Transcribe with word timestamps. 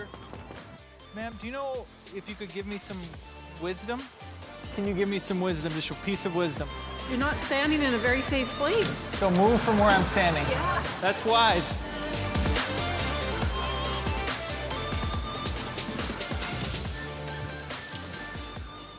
Sure. 0.00 0.08
Ma'am, 1.14 1.36
do 1.40 1.46
you 1.46 1.52
know 1.52 1.84
if 2.14 2.28
you 2.28 2.34
could 2.34 2.52
give 2.52 2.66
me 2.66 2.78
some 2.78 2.98
wisdom? 3.60 4.00
Can 4.74 4.86
you 4.86 4.94
give 4.94 5.08
me 5.08 5.18
some 5.18 5.40
wisdom, 5.40 5.72
just 5.72 5.90
a 5.90 5.94
piece 5.94 6.24
of 6.24 6.36
wisdom? 6.36 6.68
You're 7.10 7.18
not 7.18 7.36
standing 7.36 7.82
in 7.82 7.92
a 7.92 7.98
very 7.98 8.20
safe 8.20 8.48
place. 8.50 8.86
So 9.18 9.30
move 9.32 9.60
from 9.60 9.78
where 9.78 9.90
I'm 9.90 10.04
standing. 10.04 10.44
Yeah. 10.44 10.82
That's 11.00 11.24
wise. 11.24 11.76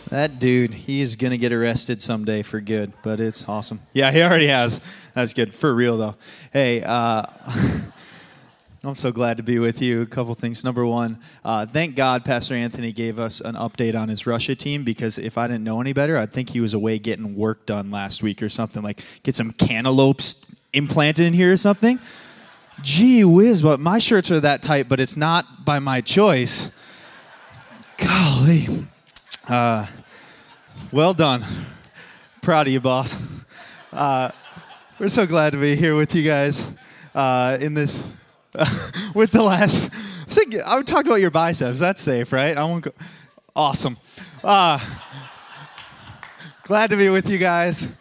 That 0.10 0.40
dude, 0.40 0.74
he 0.74 1.02
is 1.02 1.16
going 1.16 1.32
to 1.32 1.38
get 1.38 1.54
arrested 1.54 2.02
someday 2.02 2.42
for 2.42 2.60
good, 2.60 2.92
but 3.02 3.22
it's 3.22 3.48
awesome. 3.48 3.80
Yeah, 3.94 4.12
he 4.12 4.22
already 4.22 4.48
has. 4.48 4.82
That's 5.14 5.34
good. 5.34 5.54
For 5.54 5.74
real, 5.74 5.98
though. 5.98 6.16
Hey, 6.52 6.84
uh, 6.86 7.24
I'm 8.84 8.96
so 8.96 9.12
glad 9.12 9.38
to 9.38 9.44
be 9.44 9.60
with 9.60 9.80
you. 9.80 10.02
A 10.02 10.08
couple 10.08 10.34
things. 10.34 10.64
Number 10.64 10.84
one, 10.88 11.20
uh, 11.46 11.68
thank 11.68 11.96
God 11.96 12.26
Pastor 12.26 12.56
Anthony 12.56 12.92
gave 12.92 13.20
us 13.20 13.40
an 13.40 13.54
update 13.54 13.96
on 13.96 14.10
his 14.10 14.26
Russia 14.26 14.56
team 14.56 14.84
because 14.84 15.20
if 15.20 15.38
I 15.38 15.46
didn't 15.46 15.64
know 15.64 15.80
any 15.80 15.94
better, 15.94 16.18
I'd 16.18 16.34
think 16.34 16.50
he 16.50 16.62
was 16.62 16.74
away 16.74 16.98
getting 16.98 17.36
work 17.36 17.68
done 17.68 17.92
last 17.92 18.24
week 18.24 18.42
or 18.42 18.50
something. 18.50 18.82
Like, 18.82 19.04
get 19.22 19.36
some 19.36 19.52
cantaloupes 19.52 20.48
implanted 20.74 21.28
in 21.28 21.34
here 21.34 21.54
or 21.54 21.58
something. 21.58 22.00
Gee 22.82 23.24
whiz, 23.24 23.62
but 23.62 23.80
my 23.80 24.00
shirts 24.00 24.32
are 24.32 24.40
that 24.40 24.64
tight, 24.64 24.90
but 24.90 25.00
it's 25.00 25.16
not 25.16 25.64
by 25.64 25.78
my 25.78 26.02
choice. 26.02 26.72
Golly. 27.98 28.88
Uh, 29.48 29.86
well 30.92 31.14
done. 31.14 31.46
Proud 32.42 32.66
of 32.66 32.74
you, 32.74 32.82
boss. 32.82 33.16
Uh, 33.94 34.32
we're 34.98 35.08
so 35.08 35.28
glad 35.28 35.52
to 35.52 35.60
be 35.60 35.76
here 35.76 35.96
with 35.96 36.16
you 36.16 36.24
guys 36.24 36.66
uh, 37.14 37.60
in 37.62 37.76
this, 37.76 38.08
with 39.16 39.32
the 39.32 39.42
last. 39.42 39.90
I 40.66 40.76
would 40.76 40.88
talk 40.88 41.06
about 41.06 41.22
your 41.22 41.32
biceps. 41.32 41.80
That's 41.80 42.02
safe, 42.02 42.34
right? 42.34 42.58
I 42.58 42.64
won't 42.66 42.84
go. 42.84 42.92
Awesome. 43.56 43.98
Uh, 44.44 44.78
glad 46.64 46.90
to 46.90 46.98
be 46.98 47.08
with 47.08 47.30
you 47.30 47.38
guys 47.38 47.92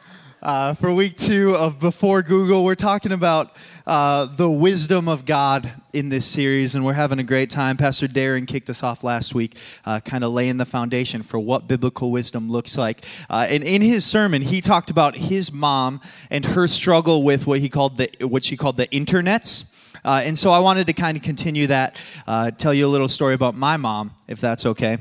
uh, 0.42 0.74
for 0.74 0.92
week 0.92 1.16
two 1.16 1.54
of 1.54 1.78
Before 1.78 2.22
Google. 2.22 2.64
We're 2.64 2.74
talking 2.74 3.12
about 3.12 3.54
uh, 3.86 4.24
the 4.26 4.50
wisdom 4.50 5.08
of 5.08 5.24
God 5.24 5.70
in 5.92 6.08
this 6.08 6.26
series, 6.26 6.74
and 6.74 6.84
we're 6.84 6.94
having 6.94 7.20
a 7.20 7.24
great 7.24 7.50
time. 7.50 7.76
Pastor 7.76 8.08
Darren 8.08 8.46
kicked 8.46 8.70
us 8.70 8.82
off 8.82 9.04
last 9.04 9.34
week, 9.34 9.56
uh, 9.84 10.00
kind 10.00 10.24
of 10.24 10.32
laying 10.32 10.56
the 10.56 10.66
foundation 10.66 11.22
for 11.22 11.38
what 11.38 11.68
biblical 11.68 12.10
wisdom 12.10 12.50
looks 12.50 12.76
like. 12.76 13.04
Uh, 13.28 13.46
and 13.48 13.62
in 13.62 13.82
his 13.82 14.04
sermon, 14.04 14.42
he 14.42 14.60
talked 14.60 14.90
about 14.90 15.16
his 15.16 15.52
mom 15.52 16.00
and 16.28 16.44
her 16.44 16.66
struggle 16.66 17.22
with 17.22 17.46
what 17.46 17.60
he 17.60 17.68
called 17.68 17.98
the 17.98 18.10
what 18.26 18.42
she 18.42 18.56
called 18.56 18.76
the 18.76 18.88
internets. 18.88 19.76
Uh, 20.04 20.22
and 20.24 20.38
so 20.38 20.50
I 20.50 20.58
wanted 20.58 20.86
to 20.86 20.92
kind 20.92 21.16
of 21.16 21.22
continue 21.22 21.66
that, 21.68 22.00
uh, 22.26 22.50
tell 22.50 22.74
you 22.74 22.86
a 22.86 22.88
little 22.88 23.08
story 23.08 23.34
about 23.34 23.56
my 23.56 23.76
mom, 23.76 24.12
if 24.28 24.40
that's 24.40 24.66
okay. 24.66 24.98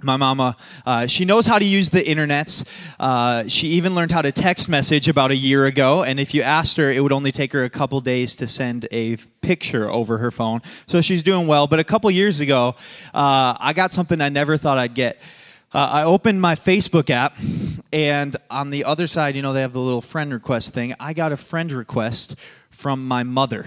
My 0.00 0.16
mama 0.16 0.56
uh, 0.86 1.08
she 1.08 1.24
knows 1.24 1.44
how 1.44 1.58
to 1.58 1.64
use 1.64 1.88
the 1.88 1.98
internets. 1.98 2.64
Uh, 3.00 3.48
she 3.48 3.66
even 3.68 3.96
learned 3.96 4.12
how 4.12 4.22
to 4.22 4.30
text 4.30 4.68
message 4.68 5.08
about 5.08 5.32
a 5.32 5.36
year 5.36 5.66
ago 5.66 6.04
and 6.04 6.20
if 6.20 6.34
you 6.34 6.42
asked 6.42 6.76
her 6.76 6.88
it 6.88 7.02
would 7.02 7.10
only 7.10 7.32
take 7.32 7.52
her 7.52 7.64
a 7.64 7.70
couple 7.70 8.00
days 8.00 8.36
to 8.36 8.46
send 8.46 8.86
a 8.92 9.16
picture 9.40 9.90
over 9.90 10.18
her 10.18 10.30
phone. 10.30 10.62
So 10.86 11.00
she's 11.00 11.24
doing 11.24 11.48
well 11.48 11.66
but 11.66 11.80
a 11.80 11.84
couple 11.84 12.08
years 12.12 12.38
ago 12.38 12.76
uh, 13.12 13.56
i 13.58 13.72
got 13.74 13.92
something 13.92 14.20
i 14.20 14.28
never 14.28 14.56
thought 14.56 14.78
i'd 14.78 14.94
get. 14.94 15.18
Uh, 15.72 15.90
i 15.92 16.04
opened 16.04 16.40
my 16.40 16.54
facebook 16.54 17.10
app 17.10 17.34
and 17.92 18.36
on 18.50 18.70
the 18.70 18.84
other 18.84 19.08
side 19.08 19.34
you 19.34 19.42
know 19.42 19.52
they 19.52 19.62
have 19.62 19.72
the 19.72 19.80
little 19.80 20.00
friend 20.00 20.32
request 20.32 20.72
thing. 20.72 20.94
I 21.00 21.12
got 21.12 21.32
a 21.32 21.36
friend 21.36 21.72
request 21.72 22.36
from 22.70 23.08
my 23.08 23.24
mother 23.24 23.66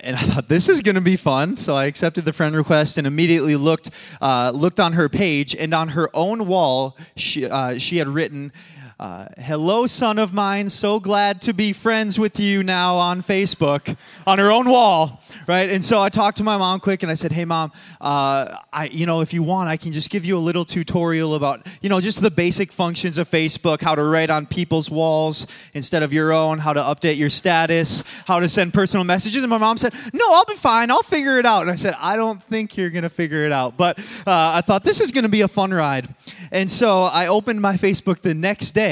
and 0.00 0.16
I 0.16 0.20
thought 0.20 0.48
this 0.48 0.68
is 0.68 0.80
going 0.80 0.94
to 0.94 1.00
be 1.00 1.16
fun. 1.16 1.56
So 1.56 1.74
I 1.74 1.86
accepted 1.86 2.24
the 2.24 2.32
friend 2.32 2.54
request 2.54 2.98
and 2.98 3.06
immediately 3.06 3.56
looked 3.56 3.90
uh, 4.20 4.52
looked 4.54 4.80
on 4.80 4.92
her 4.94 5.08
page, 5.08 5.54
and 5.54 5.74
on 5.74 5.88
her 5.88 6.08
own 6.14 6.46
wall, 6.46 6.96
she 7.16 7.46
uh, 7.46 7.78
she 7.78 7.98
had 7.98 8.08
written. 8.08 8.52
Uh, 8.98 9.28
hello, 9.38 9.86
son 9.86 10.18
of 10.18 10.34
mine. 10.34 10.68
So 10.68 10.98
glad 10.98 11.40
to 11.42 11.52
be 11.52 11.72
friends 11.72 12.18
with 12.18 12.40
you 12.40 12.64
now 12.64 12.96
on 12.96 13.22
Facebook, 13.22 13.96
on 14.26 14.40
her 14.40 14.50
own 14.50 14.68
wall, 14.68 15.22
right? 15.46 15.70
And 15.70 15.84
so 15.84 16.02
I 16.02 16.08
talked 16.08 16.38
to 16.38 16.42
my 16.42 16.56
mom 16.56 16.80
quick, 16.80 17.04
and 17.04 17.12
I 17.12 17.14
said, 17.14 17.30
"Hey, 17.30 17.44
mom, 17.44 17.70
uh, 18.00 18.56
I, 18.72 18.86
you 18.90 19.06
know, 19.06 19.20
if 19.20 19.32
you 19.32 19.44
want, 19.44 19.68
I 19.68 19.76
can 19.76 19.92
just 19.92 20.10
give 20.10 20.24
you 20.24 20.36
a 20.36 20.40
little 20.40 20.64
tutorial 20.64 21.36
about, 21.36 21.64
you 21.80 21.88
know, 21.88 22.00
just 22.00 22.20
the 22.22 22.30
basic 22.32 22.72
functions 22.72 23.18
of 23.18 23.30
Facebook, 23.30 23.82
how 23.82 23.94
to 23.94 24.02
write 24.02 24.30
on 24.30 24.46
people's 24.46 24.90
walls 24.90 25.46
instead 25.74 26.02
of 26.02 26.12
your 26.12 26.32
own, 26.32 26.58
how 26.58 26.72
to 26.72 26.80
update 26.80 27.18
your 27.18 27.30
status, 27.30 28.02
how 28.26 28.40
to 28.40 28.48
send 28.48 28.74
personal 28.74 29.04
messages." 29.04 29.44
And 29.44 29.50
my 29.50 29.58
mom 29.58 29.78
said, 29.78 29.94
"No, 30.12 30.32
I'll 30.32 30.44
be 30.44 30.56
fine. 30.56 30.90
I'll 30.90 31.04
figure 31.04 31.38
it 31.38 31.46
out." 31.46 31.62
And 31.62 31.70
I 31.70 31.76
said, 31.76 31.94
"I 32.00 32.16
don't 32.16 32.42
think 32.42 32.76
you're 32.76 32.90
gonna 32.90 33.08
figure 33.08 33.44
it 33.44 33.52
out," 33.52 33.76
but 33.76 33.96
uh, 34.26 34.54
I 34.56 34.60
thought 34.60 34.82
this 34.82 34.98
is 34.98 35.12
gonna 35.12 35.28
be 35.28 35.42
a 35.42 35.48
fun 35.48 35.72
ride, 35.72 36.08
and 36.50 36.68
so 36.68 37.04
I 37.04 37.28
opened 37.28 37.60
my 37.60 37.76
Facebook 37.76 38.22
the 38.22 38.34
next 38.34 38.72
day 38.72 38.87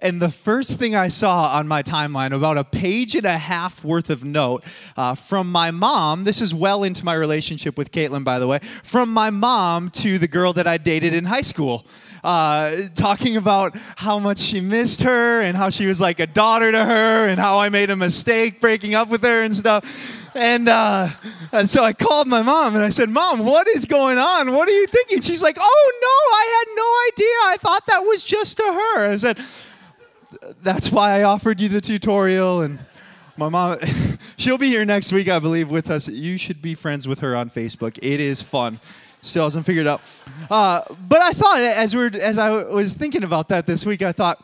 and 0.00 0.20
the 0.20 0.30
first 0.30 0.78
thing 0.78 0.96
I 0.96 1.08
saw 1.08 1.56
on 1.56 1.68
my 1.68 1.82
timeline, 1.82 2.32
about 2.32 2.58
a 2.58 2.64
page 2.64 3.14
and 3.14 3.26
a 3.26 3.36
half 3.36 3.84
worth 3.84 4.10
of 4.10 4.24
note 4.24 4.64
uh, 4.96 5.14
from 5.14 5.50
my 5.52 5.70
mom, 5.70 6.24
this 6.24 6.40
is 6.40 6.54
well 6.54 6.84
into 6.84 7.04
my 7.04 7.14
relationship 7.14 7.76
with 7.76 7.92
Caitlin, 7.92 8.24
by 8.24 8.38
the 8.38 8.46
way, 8.46 8.58
from 8.82 9.12
my 9.12 9.30
mom 9.30 9.90
to 9.90 10.18
the 10.18 10.28
girl 10.28 10.52
that 10.54 10.66
I 10.66 10.78
dated 10.78 11.14
in 11.14 11.24
high 11.24 11.42
school. 11.42 11.84
Uh, 12.22 12.76
talking 12.94 13.36
about 13.36 13.76
how 13.96 14.18
much 14.18 14.38
she 14.38 14.60
missed 14.60 15.02
her 15.02 15.40
and 15.40 15.56
how 15.56 15.70
she 15.70 15.86
was 15.86 16.00
like 16.00 16.20
a 16.20 16.26
daughter 16.26 16.70
to 16.70 16.84
her 16.84 17.26
and 17.26 17.40
how 17.40 17.58
I 17.58 17.70
made 17.70 17.88
a 17.88 17.96
mistake 17.96 18.60
breaking 18.60 18.94
up 18.94 19.08
with 19.08 19.22
her 19.22 19.42
and 19.42 19.54
stuff. 19.54 19.84
And, 20.34 20.68
uh, 20.68 21.08
and 21.52 21.68
so 21.68 21.82
I 21.82 21.92
called 21.92 22.28
my 22.28 22.42
mom 22.42 22.74
and 22.74 22.84
I 22.84 22.90
said, 22.90 23.08
Mom, 23.08 23.44
what 23.44 23.68
is 23.68 23.84
going 23.84 24.18
on? 24.18 24.52
What 24.52 24.68
are 24.68 24.72
you 24.72 24.86
thinking? 24.86 25.20
She's 25.20 25.42
like, 25.42 25.56
Oh, 25.58 25.92
no, 26.02 26.36
I 26.36 26.44
had 26.58 26.76
no 26.76 27.24
idea. 27.24 27.36
I 27.52 27.56
thought 27.58 27.86
that 27.86 28.00
was 28.00 28.22
just 28.22 28.56
to 28.58 28.62
her. 28.62 29.10
I 29.10 29.16
said, 29.16 29.38
That's 30.62 30.92
why 30.92 31.18
I 31.20 31.22
offered 31.24 31.60
you 31.60 31.68
the 31.68 31.80
tutorial. 31.80 32.62
And 32.62 32.78
my 33.36 33.48
mom, 33.48 33.76
she'll 34.36 34.58
be 34.58 34.68
here 34.68 34.84
next 34.84 35.12
week, 35.12 35.28
I 35.28 35.38
believe, 35.38 35.70
with 35.70 35.90
us. 35.90 36.08
You 36.08 36.38
should 36.38 36.62
be 36.62 36.74
friends 36.74 37.08
with 37.08 37.20
her 37.20 37.34
on 37.34 37.50
Facebook. 37.50 37.98
It 38.02 38.20
is 38.20 38.42
fun. 38.42 38.80
Still 39.22 39.44
hasn't 39.44 39.66
figured 39.66 39.86
out. 39.86 40.00
Uh, 40.50 40.82
but 41.08 41.20
I 41.20 41.32
thought, 41.32 41.58
as, 41.58 41.94
we're, 41.94 42.10
as 42.20 42.38
I 42.38 42.62
was 42.64 42.92
thinking 42.94 43.22
about 43.22 43.48
that 43.48 43.66
this 43.66 43.84
week, 43.84 44.02
I 44.02 44.12
thought, 44.12 44.42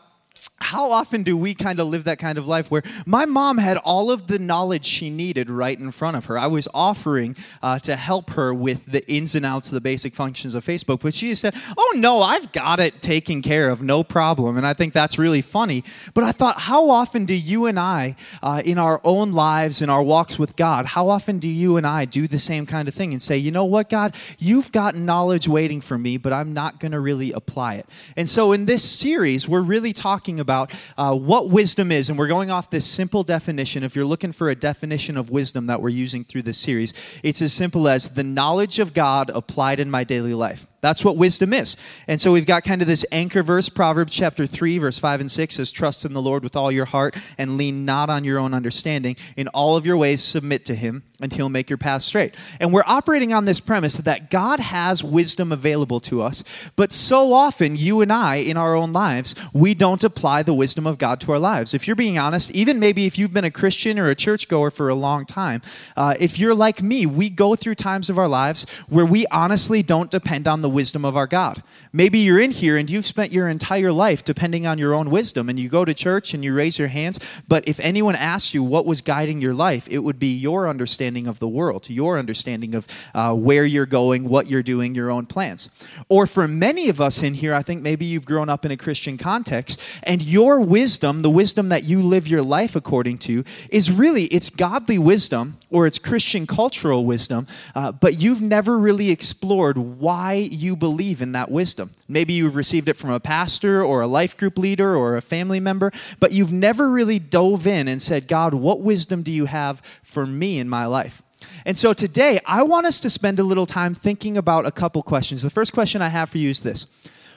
how 0.58 0.90
often 0.90 1.22
do 1.22 1.36
we 1.36 1.54
kind 1.54 1.80
of 1.80 1.86
live 1.88 2.04
that 2.04 2.18
kind 2.18 2.38
of 2.38 2.48
life 2.48 2.70
where 2.70 2.82
my 3.04 3.26
mom 3.26 3.58
had 3.58 3.76
all 3.78 4.10
of 4.10 4.26
the 4.26 4.38
knowledge 4.38 4.86
she 4.86 5.10
needed 5.10 5.50
right 5.50 5.78
in 5.78 5.90
front 5.90 6.16
of 6.16 6.24
her? 6.26 6.38
I 6.38 6.46
was 6.46 6.66
offering 6.72 7.36
uh, 7.62 7.78
to 7.80 7.94
help 7.94 8.30
her 8.30 8.54
with 8.54 8.86
the 8.86 9.06
ins 9.10 9.34
and 9.34 9.44
outs 9.44 9.68
of 9.68 9.74
the 9.74 9.82
basic 9.82 10.14
functions 10.14 10.54
of 10.54 10.64
Facebook, 10.64 11.00
but 11.00 11.12
she 11.12 11.34
said, 11.34 11.54
Oh, 11.76 11.94
no, 11.98 12.22
I've 12.22 12.52
got 12.52 12.80
it 12.80 13.02
taken 13.02 13.42
care 13.42 13.68
of, 13.68 13.82
no 13.82 14.02
problem. 14.02 14.56
And 14.56 14.66
I 14.66 14.72
think 14.72 14.94
that's 14.94 15.18
really 15.18 15.42
funny. 15.42 15.84
But 16.14 16.24
I 16.24 16.32
thought, 16.32 16.58
how 16.58 16.88
often 16.88 17.26
do 17.26 17.34
you 17.34 17.66
and 17.66 17.78
I, 17.78 18.16
uh, 18.42 18.62
in 18.64 18.78
our 18.78 19.00
own 19.04 19.32
lives, 19.32 19.82
in 19.82 19.90
our 19.90 20.02
walks 20.02 20.38
with 20.38 20.56
God, 20.56 20.86
how 20.86 21.08
often 21.08 21.38
do 21.38 21.48
you 21.48 21.76
and 21.76 21.86
I 21.86 22.06
do 22.06 22.26
the 22.26 22.38
same 22.38 22.64
kind 22.64 22.88
of 22.88 22.94
thing 22.94 23.12
and 23.12 23.20
say, 23.20 23.36
You 23.36 23.50
know 23.50 23.66
what, 23.66 23.90
God, 23.90 24.16
you've 24.38 24.72
got 24.72 24.94
knowledge 24.94 25.46
waiting 25.46 25.82
for 25.82 25.98
me, 25.98 26.16
but 26.16 26.32
I'm 26.32 26.54
not 26.54 26.80
going 26.80 26.92
to 26.92 27.00
really 27.00 27.32
apply 27.32 27.74
it? 27.74 27.86
And 28.16 28.26
so 28.26 28.52
in 28.52 28.64
this 28.64 28.82
series, 28.82 29.46
we're 29.46 29.60
really 29.60 29.92
talking 29.92 30.40
about 30.40 30.45
about 30.46 30.72
uh, 30.96 31.12
what 31.12 31.50
wisdom 31.50 31.90
is, 31.90 32.08
and 32.08 32.16
we're 32.16 32.28
going 32.28 32.52
off 32.52 32.70
this 32.70 32.86
simple 32.86 33.24
definition. 33.24 33.82
If 33.82 33.96
you're 33.96 34.04
looking 34.04 34.30
for 34.30 34.48
a 34.48 34.54
definition 34.54 35.16
of 35.16 35.28
wisdom 35.28 35.66
that 35.66 35.82
we're 35.82 35.88
using 35.88 36.22
through 36.22 36.42
this 36.42 36.56
series, 36.56 36.94
it's 37.24 37.42
as 37.42 37.52
simple 37.52 37.88
as 37.88 38.10
the 38.10 38.22
knowledge 38.22 38.78
of 38.78 38.94
God 38.94 39.28
applied 39.30 39.80
in 39.80 39.90
my 39.90 40.04
daily 40.04 40.34
life. 40.34 40.70
That's 40.86 41.04
what 41.04 41.16
wisdom 41.16 41.52
is. 41.52 41.76
And 42.06 42.20
so 42.20 42.30
we've 42.30 42.46
got 42.46 42.62
kind 42.62 42.80
of 42.80 42.86
this 42.86 43.04
anchor 43.10 43.42
verse, 43.42 43.68
Proverbs 43.68 44.12
chapter 44.12 44.46
3, 44.46 44.78
verse 44.78 45.00
5 45.00 45.20
and 45.20 45.32
6 45.32 45.56
says, 45.56 45.72
Trust 45.72 46.04
in 46.04 46.12
the 46.12 46.22
Lord 46.22 46.44
with 46.44 46.54
all 46.54 46.70
your 46.70 46.84
heart 46.84 47.16
and 47.36 47.56
lean 47.56 47.84
not 47.84 48.08
on 48.08 48.22
your 48.22 48.38
own 48.38 48.54
understanding. 48.54 49.16
In 49.36 49.48
all 49.48 49.76
of 49.76 49.84
your 49.84 49.96
ways, 49.96 50.22
submit 50.22 50.64
to 50.66 50.76
him, 50.76 51.02
and 51.20 51.32
he'll 51.32 51.48
make 51.48 51.68
your 51.68 51.76
path 51.76 52.02
straight. 52.02 52.36
And 52.60 52.72
we're 52.72 52.84
operating 52.86 53.32
on 53.32 53.46
this 53.46 53.58
premise 53.58 53.94
that 53.96 54.30
God 54.30 54.60
has 54.60 55.02
wisdom 55.02 55.50
available 55.50 55.98
to 56.02 56.22
us, 56.22 56.44
but 56.76 56.92
so 56.92 57.32
often, 57.32 57.74
you 57.74 58.00
and 58.00 58.12
I, 58.12 58.36
in 58.36 58.56
our 58.56 58.76
own 58.76 58.92
lives, 58.92 59.34
we 59.52 59.74
don't 59.74 60.04
apply 60.04 60.44
the 60.44 60.54
wisdom 60.54 60.86
of 60.86 60.98
God 60.98 61.20
to 61.22 61.32
our 61.32 61.40
lives. 61.40 61.74
If 61.74 61.88
you're 61.88 61.96
being 61.96 62.16
honest, 62.16 62.52
even 62.52 62.78
maybe 62.78 63.06
if 63.06 63.18
you've 63.18 63.34
been 63.34 63.44
a 63.44 63.50
Christian 63.50 63.98
or 63.98 64.08
a 64.08 64.14
churchgoer 64.14 64.70
for 64.70 64.88
a 64.88 64.94
long 64.94 65.26
time, 65.26 65.62
uh, 65.96 66.14
if 66.20 66.38
you're 66.38 66.54
like 66.54 66.80
me, 66.80 67.06
we 67.06 67.28
go 67.28 67.56
through 67.56 67.74
times 67.74 68.08
of 68.08 68.18
our 68.18 68.28
lives 68.28 68.66
where 68.88 69.04
we 69.04 69.26
honestly 69.32 69.82
don't 69.82 70.12
depend 70.12 70.46
on 70.46 70.62
the 70.62 70.75
wisdom 70.76 71.04
of 71.04 71.16
our 71.16 71.26
God. 71.26 71.62
Maybe 71.92 72.18
you're 72.18 72.44
in 72.46 72.52
here 72.52 72.76
and 72.76 72.88
you've 72.88 73.06
spent 73.06 73.32
your 73.32 73.48
entire 73.48 73.90
life 73.90 74.22
depending 74.22 74.66
on 74.66 74.78
your 74.78 74.94
own 74.94 75.10
wisdom, 75.10 75.48
and 75.48 75.58
you 75.58 75.68
go 75.68 75.84
to 75.84 75.94
church 75.94 76.34
and 76.34 76.44
you 76.44 76.54
raise 76.54 76.78
your 76.78 76.88
hands. 76.88 77.18
But 77.48 77.66
if 77.66 77.80
anyone 77.80 78.14
asks 78.14 78.54
you 78.54 78.62
what 78.62 78.86
was 78.86 79.00
guiding 79.00 79.40
your 79.40 79.54
life, 79.54 79.88
it 79.90 79.98
would 79.98 80.18
be 80.18 80.32
your 80.48 80.68
understanding 80.68 81.26
of 81.26 81.38
the 81.38 81.48
world, 81.48 81.90
your 81.90 82.18
understanding 82.18 82.74
of 82.74 82.86
uh, 83.14 83.34
where 83.34 83.64
you're 83.64 83.86
going, 84.00 84.28
what 84.28 84.46
you're 84.46 84.62
doing, 84.62 84.94
your 84.94 85.10
own 85.10 85.26
plans. 85.26 85.70
Or 86.08 86.26
for 86.26 86.46
many 86.46 86.88
of 86.88 87.00
us 87.00 87.22
in 87.22 87.34
here, 87.34 87.54
I 87.54 87.62
think 87.62 87.82
maybe 87.82 88.04
you've 88.04 88.26
grown 88.26 88.48
up 88.48 88.64
in 88.64 88.70
a 88.70 88.76
Christian 88.76 89.16
context, 89.16 89.80
and 90.02 90.22
your 90.22 90.60
wisdom, 90.60 91.22
the 91.22 91.30
wisdom 91.30 91.70
that 91.70 91.84
you 91.84 92.02
live 92.02 92.28
your 92.28 92.42
life 92.42 92.76
according 92.76 93.18
to, 93.18 93.44
is 93.70 93.90
really 93.90 94.24
it's 94.24 94.50
godly 94.50 94.98
wisdom 94.98 95.56
or 95.70 95.86
it's 95.86 95.98
Christian 95.98 96.46
cultural 96.46 97.04
wisdom, 97.04 97.46
uh, 97.74 97.92
but 97.92 98.20
you've 98.20 98.42
never 98.42 98.78
really 98.78 99.10
explored 99.10 99.78
why 99.78 100.48
you 100.56 100.74
believe 100.74 101.22
in 101.22 101.32
that 101.32 101.50
wisdom. 101.50 101.92
Maybe 102.08 102.32
you've 102.32 102.56
received 102.56 102.88
it 102.88 102.96
from 102.96 103.10
a 103.10 103.20
pastor 103.20 103.82
or 103.82 104.00
a 104.00 104.06
life 104.06 104.36
group 104.36 104.58
leader 104.58 104.96
or 104.96 105.16
a 105.16 105.22
family 105.22 105.60
member, 105.60 105.92
but 106.18 106.32
you've 106.32 106.52
never 106.52 106.90
really 106.90 107.18
dove 107.18 107.66
in 107.66 107.88
and 107.88 108.02
said, 108.02 108.26
God, 108.26 108.54
what 108.54 108.80
wisdom 108.80 109.22
do 109.22 109.30
you 109.30 109.46
have 109.46 109.80
for 110.02 110.26
me 110.26 110.58
in 110.58 110.68
my 110.68 110.86
life? 110.86 111.22
And 111.64 111.76
so 111.76 111.92
today, 111.92 112.40
I 112.46 112.62
want 112.62 112.86
us 112.86 113.00
to 113.00 113.10
spend 113.10 113.38
a 113.38 113.44
little 113.44 113.66
time 113.66 113.94
thinking 113.94 114.38
about 114.38 114.66
a 114.66 114.70
couple 114.70 115.02
questions. 115.02 115.42
The 115.42 115.50
first 115.50 115.72
question 115.72 116.00
I 116.00 116.08
have 116.08 116.30
for 116.30 116.38
you 116.38 116.50
is 116.50 116.60
this 116.60 116.86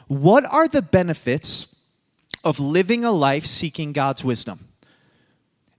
What 0.08 0.46
are 0.46 0.68
the 0.68 0.82
benefits 0.82 1.76
of 2.44 2.60
living 2.60 3.04
a 3.04 3.12
life 3.12 3.46
seeking 3.46 3.92
God's 3.92 4.24
wisdom? 4.24 4.69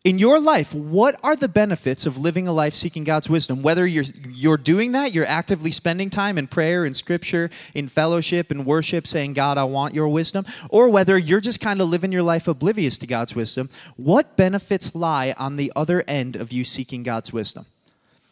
In 0.02 0.18
your 0.18 0.40
life, 0.40 0.74
what 0.74 1.20
are 1.22 1.36
the 1.36 1.48
benefits 1.48 2.06
of 2.06 2.16
living 2.16 2.48
a 2.48 2.52
life 2.52 2.72
seeking 2.72 3.04
God's 3.04 3.28
wisdom? 3.28 3.60
Whether 3.60 3.86
you're, 3.86 4.04
you're 4.30 4.56
doing 4.56 4.92
that, 4.92 5.12
you're 5.12 5.26
actively 5.26 5.70
spending 5.70 6.08
time 6.08 6.38
in 6.38 6.46
prayer, 6.46 6.86
in 6.86 6.94
scripture, 6.94 7.50
in 7.74 7.86
fellowship, 7.86 8.50
in 8.50 8.64
worship, 8.64 9.06
saying, 9.06 9.34
God, 9.34 9.58
I 9.58 9.64
want 9.64 9.94
your 9.94 10.08
wisdom, 10.08 10.46
or 10.70 10.88
whether 10.88 11.18
you're 11.18 11.40
just 11.40 11.60
kind 11.60 11.82
of 11.82 11.88
living 11.90 12.12
your 12.12 12.22
life 12.22 12.48
oblivious 12.48 12.96
to 12.98 13.06
God's 13.06 13.34
wisdom, 13.34 13.68
what 13.96 14.36
benefits 14.38 14.94
lie 14.94 15.34
on 15.36 15.56
the 15.56 15.70
other 15.76 16.02
end 16.08 16.34
of 16.34 16.50
you 16.50 16.64
seeking 16.64 17.02
God's 17.02 17.30
wisdom? 17.30 17.66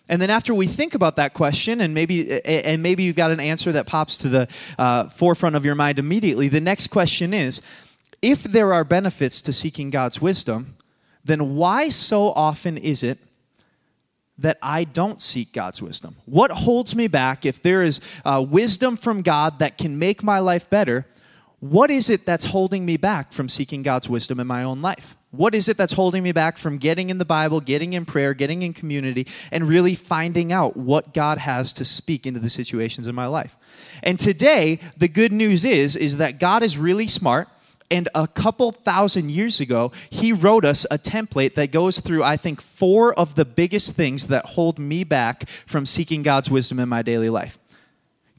And 0.08 0.22
then 0.22 0.30
after 0.30 0.54
we 0.54 0.66
think 0.66 0.94
about 0.94 1.16
that 1.16 1.34
question, 1.34 1.82
and 1.82 1.92
maybe 1.92 2.40
and 2.46 2.82
maybe 2.82 3.02
you've 3.02 3.14
got 3.14 3.30
an 3.30 3.40
answer 3.40 3.72
that 3.72 3.86
pops 3.86 4.16
to 4.18 4.30
the 4.30 4.48
uh, 4.78 5.10
forefront 5.10 5.54
of 5.54 5.66
your 5.66 5.74
mind 5.74 5.98
immediately, 5.98 6.48
the 6.48 6.62
next 6.62 6.86
question 6.86 7.34
is, 7.34 7.60
if 8.22 8.42
there 8.42 8.72
are 8.72 8.84
benefits 8.84 9.42
to 9.42 9.52
seeking 9.52 9.90
God's 9.90 10.18
wisdom, 10.18 10.77
then 11.28 11.54
why 11.54 11.90
so 11.90 12.32
often 12.32 12.76
is 12.76 13.02
it 13.02 13.18
that 14.38 14.58
I 14.62 14.84
don't 14.84 15.20
seek 15.20 15.52
God's 15.52 15.82
wisdom? 15.82 16.16
What 16.24 16.50
holds 16.50 16.96
me 16.96 17.08
back 17.08 17.44
if 17.44 17.62
there 17.62 17.82
is 17.82 18.00
uh, 18.24 18.44
wisdom 18.48 18.96
from 18.96 19.22
God 19.22 19.58
that 19.58 19.78
can 19.78 19.98
make 19.98 20.22
my 20.22 20.38
life 20.38 20.70
better? 20.70 21.06
What 21.60 21.90
is 21.90 22.08
it 22.08 22.24
that's 22.24 22.44
holding 22.44 22.86
me 22.86 22.96
back 22.96 23.32
from 23.32 23.48
seeking 23.48 23.82
God's 23.82 24.08
wisdom 24.08 24.38
in 24.38 24.46
my 24.46 24.62
own 24.62 24.80
life? 24.80 25.16
What 25.30 25.54
is 25.54 25.68
it 25.68 25.76
that's 25.76 25.92
holding 25.92 26.22
me 26.22 26.32
back 26.32 26.56
from 26.56 26.78
getting 26.78 27.10
in 27.10 27.18
the 27.18 27.24
Bible, 27.24 27.60
getting 27.60 27.92
in 27.92 28.06
prayer, 28.06 28.32
getting 28.32 28.62
in 28.62 28.72
community, 28.72 29.26
and 29.52 29.68
really 29.68 29.94
finding 29.94 30.52
out 30.52 30.76
what 30.76 31.12
God 31.12 31.36
has 31.36 31.74
to 31.74 31.84
speak 31.84 32.26
into 32.26 32.40
the 32.40 32.48
situations 32.48 33.06
in 33.06 33.14
my 33.14 33.26
life? 33.26 33.56
And 34.02 34.18
today, 34.18 34.80
the 34.96 35.08
good 35.08 35.32
news 35.32 35.64
is, 35.64 35.96
is 35.96 36.16
that 36.16 36.40
God 36.40 36.62
is 36.62 36.78
really 36.78 37.08
smart 37.08 37.48
and 37.90 38.08
a 38.14 38.26
couple 38.26 38.72
thousand 38.72 39.30
years 39.30 39.60
ago, 39.60 39.92
he 40.10 40.32
wrote 40.32 40.64
us 40.64 40.86
a 40.90 40.98
template 40.98 41.54
that 41.54 41.72
goes 41.72 42.00
through, 42.00 42.22
I 42.22 42.36
think, 42.36 42.60
four 42.60 43.14
of 43.14 43.34
the 43.34 43.44
biggest 43.44 43.92
things 43.92 44.26
that 44.26 44.44
hold 44.44 44.78
me 44.78 45.04
back 45.04 45.48
from 45.66 45.86
seeking 45.86 46.22
God's 46.22 46.50
wisdom 46.50 46.78
in 46.78 46.88
my 46.88 47.02
daily 47.02 47.30
life. 47.30 47.58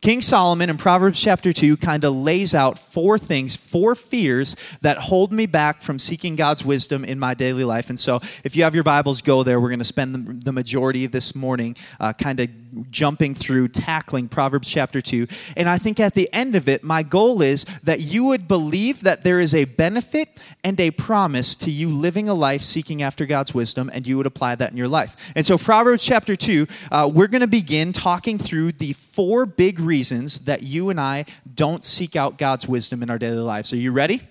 King 0.02 0.22
Solomon 0.22 0.70
in 0.70 0.78
Proverbs 0.78 1.22
chapter 1.22 1.52
2 1.52 1.76
kind 1.76 2.06
of 2.06 2.16
lays 2.16 2.56
out 2.56 2.80
four 2.80 3.18
things, 3.18 3.58
four 3.58 3.96
fears 3.96 4.56
that 4.82 4.98
hold 4.98 5.34
me 5.34 5.46
back 5.46 5.82
from 5.82 6.00
seeking 6.00 6.38
God's 6.38 6.64
wisdom 6.64 7.04
in 7.04 7.20
my 7.20 7.34
daily 7.34 7.66
life. 7.66 7.90
And 7.90 8.00
so, 8.00 8.22
if 8.46 8.56
you 8.56 8.64
have 8.64 8.74
your 8.74 8.86
Bibles, 8.86 9.22
go 9.22 9.44
there. 9.44 9.60
We're 9.60 9.70
going 9.70 9.80
to 9.80 9.86
spend 9.86 10.44
the, 10.44 10.50
majority 10.60 11.06
of 11.06 11.12
this 11.12 11.36
morning 11.36 11.76
uh, 12.00 12.12
kind 12.14 12.40
of 12.40 12.50
jumping 12.92 13.36
through, 13.36 13.68
tackling 13.70 14.28
Proverbs 14.28 14.68
chapter 14.68 15.02
2. 15.02 15.28
And 15.56 15.70
I 15.70 15.78
think 15.78 16.00
at 16.00 16.14
the 16.14 16.30
end 16.34 16.56
of 16.56 16.68
it, 16.68 16.84
my 16.84 17.04
goal 17.04 17.42
is 17.42 17.66
that 17.84 18.00
you 18.00 18.26
would 18.26 18.48
believe 18.48 19.02
that 19.02 19.24
there 19.24 19.40
is 19.40 19.54
a 19.54 19.66
benefit 19.66 20.30
and 20.64 20.80
a 20.80 20.92
promise 20.92 21.56
to 21.58 21.72
you 21.72 21.90
living 21.90 22.30
a 22.30 22.34
life 22.34 22.62
seeking 22.62 23.02
after 23.02 23.26
God's 23.26 23.54
wisdom, 23.54 23.90
and 23.94 24.08
you 24.08 24.18
would 24.18 24.26
apply 24.26 24.56
that 24.56 24.72
in 24.72 24.78
your 24.78 24.88
life. 24.88 25.32
And 25.36 25.46
so, 25.46 25.58
Proverbs 25.58 26.06
chapter 26.06 26.36
2, 26.36 26.68
uh, 26.92 27.12
we're 27.14 27.28
going 27.28 27.42
to 27.42 27.48
begin 27.48 27.94
talking 27.94 28.38
through 28.38 28.74
the 28.74 28.94
four 28.94 29.46
big 29.46 29.80
reasons 29.90 30.40
that 30.46 30.62
you 30.62 30.90
and 30.92 31.02
I 31.02 31.26
don't 31.56 31.84
seek 31.84 32.16
out 32.16 32.38
God's 32.38 32.68
wisdom 32.68 33.02
in 33.02 33.10
our 33.10 33.18
daily 33.18 33.40
lives. 33.40 33.74
Are 33.74 33.78
you 33.78 33.92
ready? 33.92 34.22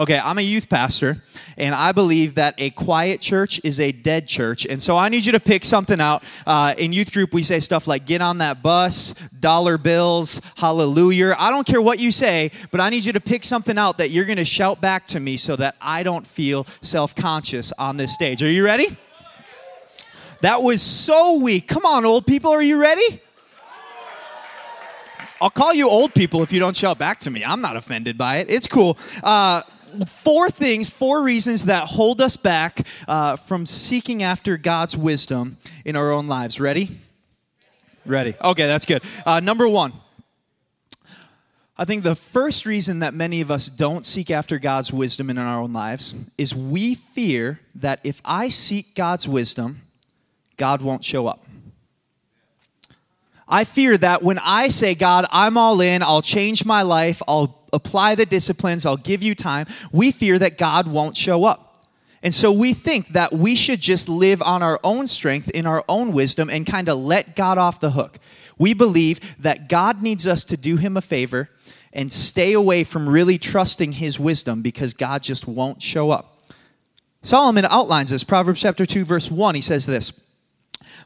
Okay, 0.00 0.18
I'm 0.18 0.36
a 0.38 0.42
youth 0.42 0.68
pastor, 0.68 1.22
and 1.56 1.74
I 1.74 1.92
believe 1.92 2.34
that 2.34 2.54
a 2.58 2.70
quiet 2.70 3.20
church 3.20 3.60
is 3.62 3.78
a 3.78 3.92
dead 3.92 4.26
church. 4.26 4.66
And 4.66 4.82
so 4.82 4.98
I 4.98 5.08
need 5.08 5.24
you 5.24 5.32
to 5.32 5.40
pick 5.40 5.64
something 5.64 6.00
out. 6.00 6.24
Uh, 6.46 6.74
in 6.76 6.92
youth 6.92 7.12
group, 7.12 7.32
we 7.32 7.42
say 7.42 7.60
stuff 7.60 7.86
like 7.86 8.04
get 8.04 8.20
on 8.20 8.38
that 8.38 8.62
bus, 8.62 9.12
dollar 9.38 9.78
bills, 9.78 10.40
hallelujah. 10.56 11.36
I 11.38 11.50
don't 11.50 11.66
care 11.66 11.80
what 11.80 12.00
you 12.00 12.10
say, 12.10 12.50
but 12.70 12.80
I 12.80 12.90
need 12.90 13.04
you 13.04 13.12
to 13.12 13.20
pick 13.20 13.44
something 13.44 13.78
out 13.78 13.98
that 13.98 14.10
you're 14.10 14.24
going 14.24 14.38
to 14.38 14.44
shout 14.44 14.80
back 14.80 15.06
to 15.08 15.20
me 15.20 15.36
so 15.36 15.56
that 15.56 15.76
I 15.80 16.02
don't 16.02 16.26
feel 16.26 16.64
self 16.82 17.14
conscious 17.14 17.72
on 17.78 17.96
this 17.96 18.12
stage. 18.12 18.42
Are 18.42 18.50
you 18.50 18.64
ready? 18.64 18.96
That 20.40 20.62
was 20.62 20.82
so 20.82 21.40
weak. 21.40 21.68
Come 21.68 21.86
on, 21.86 22.04
old 22.04 22.26
people, 22.26 22.50
are 22.50 22.62
you 22.62 22.80
ready? 22.80 23.20
I'll 25.42 25.50
call 25.50 25.74
you 25.74 25.88
old 25.88 26.14
people 26.14 26.44
if 26.44 26.52
you 26.52 26.60
don't 26.60 26.76
shout 26.76 26.98
back 26.98 27.18
to 27.20 27.30
me. 27.30 27.44
I'm 27.44 27.60
not 27.60 27.76
offended 27.76 28.16
by 28.16 28.36
it. 28.36 28.48
It's 28.48 28.68
cool. 28.68 28.96
Uh, 29.24 29.62
four 30.06 30.48
things, 30.48 30.88
four 30.88 31.20
reasons 31.24 31.64
that 31.64 31.88
hold 31.88 32.20
us 32.20 32.36
back 32.36 32.86
uh, 33.08 33.34
from 33.34 33.66
seeking 33.66 34.22
after 34.22 34.56
God's 34.56 34.96
wisdom 34.96 35.56
in 35.84 35.96
our 35.96 36.12
own 36.12 36.28
lives. 36.28 36.60
Ready? 36.60 37.00
Ready. 38.06 38.34
Okay, 38.40 38.68
that's 38.68 38.86
good. 38.86 39.02
Uh, 39.26 39.40
number 39.40 39.66
one. 39.66 39.92
I 41.76 41.86
think 41.86 42.04
the 42.04 42.14
first 42.14 42.64
reason 42.64 43.00
that 43.00 43.12
many 43.12 43.40
of 43.40 43.50
us 43.50 43.66
don't 43.66 44.06
seek 44.06 44.30
after 44.30 44.60
God's 44.60 44.92
wisdom 44.92 45.28
in 45.28 45.38
our 45.38 45.60
own 45.60 45.72
lives 45.72 46.14
is 46.38 46.54
we 46.54 46.94
fear 46.94 47.58
that 47.74 47.98
if 48.04 48.22
I 48.24 48.48
seek 48.48 48.94
God's 48.94 49.26
wisdom, 49.26 49.80
God 50.56 50.82
won't 50.82 51.02
show 51.02 51.26
up. 51.26 51.44
I 53.52 53.64
fear 53.64 53.98
that 53.98 54.22
when 54.22 54.38
I 54.38 54.68
say, 54.68 54.94
God, 54.94 55.26
I'm 55.30 55.58
all 55.58 55.82
in, 55.82 56.02
I'll 56.02 56.22
change 56.22 56.64
my 56.64 56.80
life, 56.80 57.20
I'll 57.28 57.62
apply 57.74 58.14
the 58.14 58.24
disciplines, 58.24 58.86
I'll 58.86 58.96
give 58.96 59.22
you 59.22 59.34
time, 59.34 59.66
we 59.92 60.10
fear 60.10 60.38
that 60.38 60.56
God 60.56 60.88
won't 60.88 61.18
show 61.18 61.44
up. 61.44 61.86
And 62.22 62.34
so 62.34 62.50
we 62.50 62.72
think 62.72 63.08
that 63.08 63.32
we 63.32 63.54
should 63.54 63.80
just 63.80 64.08
live 64.08 64.40
on 64.40 64.62
our 64.62 64.80
own 64.82 65.06
strength, 65.06 65.50
in 65.50 65.66
our 65.66 65.84
own 65.86 66.14
wisdom, 66.14 66.48
and 66.48 66.66
kind 66.66 66.88
of 66.88 66.96
let 66.98 67.36
God 67.36 67.58
off 67.58 67.78
the 67.78 67.90
hook. 67.90 68.18
We 68.56 68.72
believe 68.72 69.36
that 69.42 69.68
God 69.68 70.02
needs 70.02 70.26
us 70.26 70.46
to 70.46 70.56
do 70.56 70.78
him 70.78 70.96
a 70.96 71.02
favor 71.02 71.50
and 71.92 72.10
stay 72.10 72.54
away 72.54 72.84
from 72.84 73.06
really 73.06 73.36
trusting 73.36 73.92
his 73.92 74.18
wisdom 74.18 74.62
because 74.62 74.94
God 74.94 75.22
just 75.22 75.46
won't 75.46 75.82
show 75.82 76.10
up. 76.10 76.38
Solomon 77.20 77.66
outlines 77.66 78.12
this. 78.12 78.24
Proverbs 78.24 78.62
chapter 78.62 78.86
2, 78.86 79.04
verse 79.04 79.30
1, 79.30 79.54
he 79.56 79.60
says 79.60 79.84
this 79.84 80.18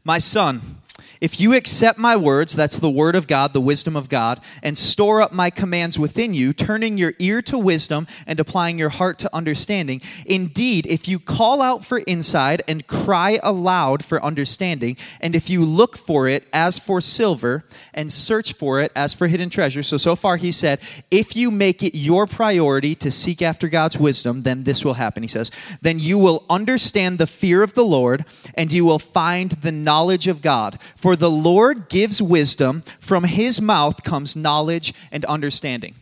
My 0.04 0.18
son, 0.18 0.76
if 1.20 1.40
you 1.40 1.54
accept 1.54 1.98
my 1.98 2.16
words, 2.16 2.54
that's 2.54 2.76
the 2.76 2.90
word 2.90 3.16
of 3.16 3.26
God, 3.26 3.52
the 3.52 3.60
wisdom 3.60 3.96
of 3.96 4.08
God, 4.08 4.40
and 4.62 4.76
store 4.76 5.22
up 5.22 5.32
my 5.32 5.50
commands 5.50 5.98
within 5.98 6.34
you, 6.34 6.52
turning 6.52 6.98
your 6.98 7.14
ear 7.18 7.42
to 7.42 7.58
wisdom 7.58 8.06
and 8.26 8.38
applying 8.38 8.78
your 8.78 8.90
heart 8.90 9.18
to 9.18 9.34
understanding, 9.34 10.00
indeed, 10.26 10.86
if 10.86 11.08
you 11.08 11.18
call 11.18 11.62
out 11.62 11.84
for 11.84 12.02
insight 12.06 12.62
and 12.68 12.86
cry 12.86 13.38
aloud 13.42 14.04
for 14.04 14.22
understanding, 14.24 14.96
and 15.20 15.34
if 15.34 15.48
you 15.50 15.64
look 15.64 15.96
for 15.96 16.28
it 16.28 16.44
as 16.52 16.78
for 16.78 17.00
silver 17.00 17.64
and 17.94 18.12
search 18.12 18.52
for 18.52 18.80
it 18.80 18.92
as 18.94 19.14
for 19.14 19.26
hidden 19.26 19.50
treasure. 19.50 19.82
So, 19.82 19.96
so 19.96 20.16
far 20.16 20.36
he 20.36 20.52
said, 20.52 20.80
if 21.10 21.36
you 21.36 21.50
make 21.50 21.82
it 21.82 21.96
your 21.96 22.26
priority 22.26 22.94
to 22.96 23.10
seek 23.10 23.42
after 23.42 23.68
God's 23.68 23.98
wisdom, 23.98 24.42
then 24.42 24.64
this 24.64 24.84
will 24.84 24.94
happen, 24.94 25.22
he 25.22 25.28
says. 25.28 25.50
Then 25.82 25.98
you 25.98 26.18
will 26.18 26.44
understand 26.48 27.18
the 27.18 27.26
fear 27.26 27.62
of 27.62 27.74
the 27.74 27.84
Lord 27.84 28.24
and 28.54 28.72
you 28.72 28.84
will 28.84 28.98
find 28.98 29.50
the 29.50 29.72
knowledge 29.72 30.26
of 30.26 30.42
God. 30.42 30.78
The 31.14 31.30
Lord 31.30 31.88
gives 31.88 32.20
wisdom, 32.20 32.82
from 32.98 33.24
his 33.24 33.60
mouth 33.60 34.02
comes 34.02 34.34
knowledge 34.34 34.94
and 35.12 35.24
understanding. 35.26 35.94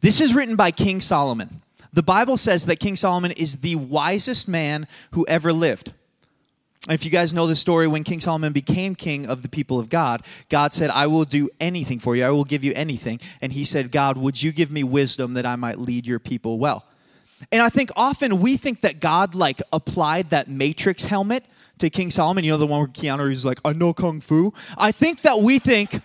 This 0.00 0.20
is 0.20 0.34
written 0.34 0.56
by 0.56 0.70
King 0.70 1.00
Solomon. 1.00 1.62
The 1.92 2.02
Bible 2.02 2.36
says 2.36 2.64
that 2.66 2.80
King 2.80 2.96
Solomon 2.96 3.32
is 3.32 3.56
the 3.56 3.76
wisest 3.76 4.48
man 4.48 4.86
who 5.12 5.26
ever 5.26 5.52
lived. 5.52 5.92
if 6.88 7.04
you 7.04 7.10
guys 7.10 7.32
know 7.32 7.46
the 7.46 7.54
story, 7.54 7.86
when 7.86 8.02
King 8.02 8.18
Solomon 8.18 8.52
became 8.52 8.94
king 8.94 9.26
of 9.26 9.42
the 9.42 9.48
people 9.48 9.78
of 9.78 9.88
God, 9.88 10.22
God 10.48 10.72
said, 10.72 10.90
I 10.90 11.06
will 11.06 11.24
do 11.24 11.48
anything 11.60 12.00
for 12.00 12.16
you. 12.16 12.24
I 12.24 12.30
will 12.30 12.44
give 12.44 12.64
you 12.64 12.72
anything. 12.74 13.20
And 13.40 13.52
he 13.52 13.64
said, 13.64 13.92
God, 13.92 14.16
would 14.16 14.42
you 14.42 14.52
give 14.52 14.70
me 14.70 14.82
wisdom 14.82 15.34
that 15.34 15.46
I 15.46 15.56
might 15.56 15.78
lead 15.78 16.06
your 16.06 16.18
people 16.18 16.58
well? 16.58 16.86
And 17.50 17.60
I 17.62 17.68
think 17.68 17.90
often 17.96 18.40
we 18.40 18.56
think 18.56 18.80
that 18.82 19.00
God 19.00 19.34
like 19.34 19.60
applied 19.72 20.30
that 20.30 20.48
matrix 20.48 21.04
helmet 21.04 21.44
to 21.82 21.90
King 21.90 22.10
Solomon. 22.10 22.44
You 22.44 22.52
know, 22.52 22.58
the 22.58 22.66
one 22.66 22.80
where 22.80 22.88
Keanu 22.88 23.26
Reeves 23.26 23.40
is 23.40 23.44
like, 23.44 23.60
I 23.64 23.72
know 23.72 23.92
Kung 23.92 24.20
Fu. 24.20 24.54
I 24.78 24.92
think 24.92 25.22
that 25.22 25.40
we 25.40 25.58
think 25.58 26.00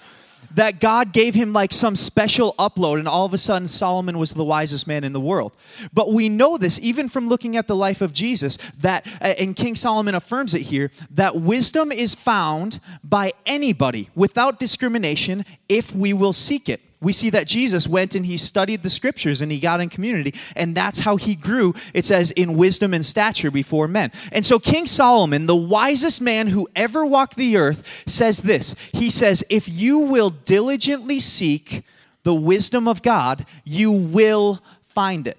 that 0.55 0.79
God 0.79 1.13
gave 1.13 1.35
him 1.35 1.53
like 1.53 1.71
some 1.71 1.95
special 1.95 2.55
upload, 2.57 2.99
and 2.99 3.07
all 3.07 3.25
of 3.25 3.33
a 3.33 3.37
sudden 3.37 3.67
Solomon 3.67 4.17
was 4.17 4.31
the 4.31 4.43
wisest 4.43 4.87
man 4.87 5.03
in 5.03 5.13
the 5.13 5.19
world. 5.19 5.55
But 5.93 6.11
we 6.13 6.29
know 6.29 6.57
this 6.57 6.79
even 6.79 7.09
from 7.09 7.27
looking 7.27 7.57
at 7.57 7.67
the 7.67 7.75
life 7.75 8.01
of 8.01 8.11
Jesus, 8.11 8.57
that, 8.79 9.07
uh, 9.21 9.35
and 9.37 9.55
King 9.55 9.75
Solomon 9.75 10.15
affirms 10.15 10.53
it 10.53 10.63
here, 10.63 10.89
that 11.11 11.35
wisdom 11.35 11.91
is 11.91 12.15
found 12.15 12.79
by 13.03 13.33
anybody 13.45 14.09
without 14.15 14.59
discrimination 14.59 15.45
if 15.69 15.95
we 15.95 16.13
will 16.13 16.33
seek 16.33 16.69
it 16.69 16.81
we 16.99 17.13
see 17.13 17.29
that 17.29 17.45
Jesus 17.45 17.87
went 17.87 18.15
and 18.15 18.25
he 18.25 18.37
studied 18.37 18.81
the 18.81 18.89
scriptures 18.89 19.41
and 19.41 19.51
he 19.51 19.59
got 19.59 19.81
in 19.81 19.89
community, 19.89 20.33
and 20.55 20.73
that's 20.73 20.99
how 20.99 21.15
he 21.15 21.35
grew, 21.35 21.73
it 21.93 22.05
says, 22.05 22.31
in 22.31 22.57
wisdom 22.57 22.93
and 22.93 23.05
stature 23.05 23.51
before 23.51 23.87
men. 23.87 24.11
And 24.31 24.43
so 24.43 24.57
King 24.57 24.87
Solomon, 24.87 25.45
the 25.45 25.55
wisest 25.55 26.21
man 26.21 26.47
who 26.47 26.67
ever 26.75 27.05
walked 27.05 27.35
the 27.35 27.57
earth, 27.57 28.03
says 28.07 28.39
this 28.39 28.73
He 28.93 29.09
says, 29.11 29.43
If 29.49 29.69
you 29.69 29.99
will 29.99 30.31
diligently 30.31 31.19
seek 31.19 31.83
the 32.23 32.33
wisdom 32.33 32.87
of 32.87 33.03
God, 33.03 33.45
you 33.63 33.91
will 33.91 34.59
find 34.83 35.27
it. 35.27 35.37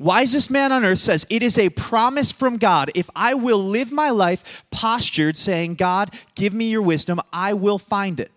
Wisest 0.00 0.50
man 0.50 0.72
on 0.72 0.84
earth 0.84 0.98
says, 0.98 1.24
It 1.30 1.44
is 1.44 1.58
a 1.58 1.70
promise 1.70 2.32
from 2.32 2.56
God. 2.56 2.90
If 2.96 3.08
I 3.14 3.34
will 3.34 3.62
live 3.62 3.92
my 3.92 4.10
life 4.10 4.64
postured, 4.72 5.36
saying, 5.36 5.76
God, 5.76 6.12
give 6.34 6.52
me 6.52 6.70
your 6.70 6.82
wisdom, 6.82 7.20
I 7.32 7.52
will 7.52 7.78
find 7.78 8.18
it. 8.18 8.32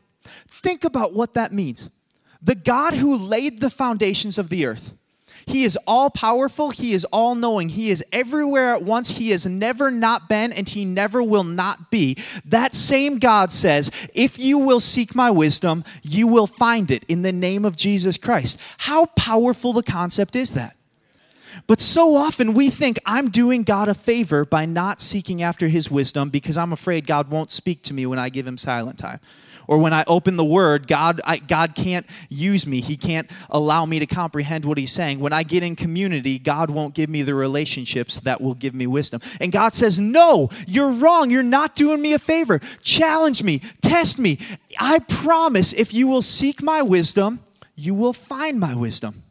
Think 0.47 0.83
about 0.83 1.13
what 1.13 1.33
that 1.33 1.51
means 1.51 1.89
the 2.45 2.55
God 2.55 2.93
who 2.93 3.17
laid 3.17 3.59
the 3.59 3.71
foundations 3.71 4.37
of 4.37 4.49
the 4.49 4.65
earth. 4.65 4.93
He 5.47 5.63
is 5.63 5.77
all 5.85 6.09
powerful. 6.09 6.71
He 6.71 6.93
is 6.93 7.05
all 7.05 7.35
knowing. 7.35 7.69
He 7.69 7.91
is 7.91 8.03
everywhere 8.11 8.69
at 8.73 8.83
once. 8.83 9.09
He 9.09 9.29
has 9.29 9.45
never 9.45 9.91
not 9.91 10.27
been 10.27 10.51
and 10.51 10.67
he 10.67 10.85
never 10.85 11.21
will 11.21 11.43
not 11.43 11.91
be. 11.91 12.17
That 12.45 12.73
same 12.73 13.19
God 13.19 13.51
says, 13.51 13.91
If 14.13 14.39
you 14.39 14.59
will 14.59 14.79
seek 14.79 15.13
my 15.13 15.29
wisdom, 15.29 15.83
you 16.01 16.27
will 16.27 16.47
find 16.47 16.89
it 16.89 17.03
in 17.07 17.21
the 17.21 17.31
name 17.31 17.63
of 17.63 17.75
Jesus 17.75 18.17
Christ. 18.17 18.59
How 18.77 19.05
powerful 19.07 19.73
the 19.73 19.83
concept 19.83 20.35
is 20.35 20.51
that? 20.51 20.75
But 21.67 21.79
so 21.79 22.15
often 22.15 22.53
we 22.53 22.69
think 22.69 22.99
I'm 23.05 23.29
doing 23.29 23.63
God 23.63 23.87
a 23.87 23.93
favor 23.93 24.45
by 24.45 24.65
not 24.65 24.99
seeking 24.99 25.41
after 25.41 25.67
his 25.67 25.89
wisdom 25.89 26.29
because 26.29 26.57
I'm 26.57 26.73
afraid 26.73 27.07
God 27.07 27.29
won't 27.29 27.49
speak 27.49 27.81
to 27.83 27.93
me 27.93 28.05
when 28.05 28.19
I 28.19 28.29
give 28.29 28.45
him 28.45 28.57
silent 28.57 28.99
time 28.99 29.19
or 29.67 29.77
when 29.77 29.93
I 29.93 30.03
open 30.07 30.35
the 30.35 30.45
word, 30.45 30.87
God, 30.87 31.21
I, 31.25 31.37
God 31.37 31.75
can't 31.75 32.05
use 32.29 32.65
me. 32.65 32.81
He 32.81 32.97
can't 32.97 33.29
allow 33.49 33.85
me 33.85 33.99
to 33.99 34.05
comprehend 34.05 34.65
what 34.65 34.77
he's 34.77 34.91
saying. 34.91 35.19
When 35.19 35.33
I 35.33 35.43
get 35.43 35.63
in 35.63 35.75
community, 35.75 36.39
God 36.39 36.69
won't 36.69 36.93
give 36.93 37.09
me 37.09 37.23
the 37.23 37.35
relationships 37.35 38.19
that 38.21 38.41
will 38.41 38.53
give 38.53 38.73
me 38.73 38.87
wisdom. 38.87 39.21
And 39.41 39.51
God 39.51 39.73
says, 39.73 39.99
No, 39.99 40.49
you're 40.67 40.91
wrong. 40.91 41.29
You're 41.29 41.43
not 41.43 41.75
doing 41.75 42.01
me 42.01 42.13
a 42.13 42.19
favor. 42.19 42.59
Challenge 42.81 43.43
me, 43.43 43.59
test 43.81 44.19
me. 44.19 44.39
I 44.79 44.99
promise 44.99 45.73
if 45.73 45.93
you 45.93 46.07
will 46.07 46.21
seek 46.21 46.61
my 46.61 46.81
wisdom, 46.81 47.39
you 47.75 47.93
will 47.93 48.13
find 48.13 48.59
my 48.59 48.75
wisdom. 48.75 49.24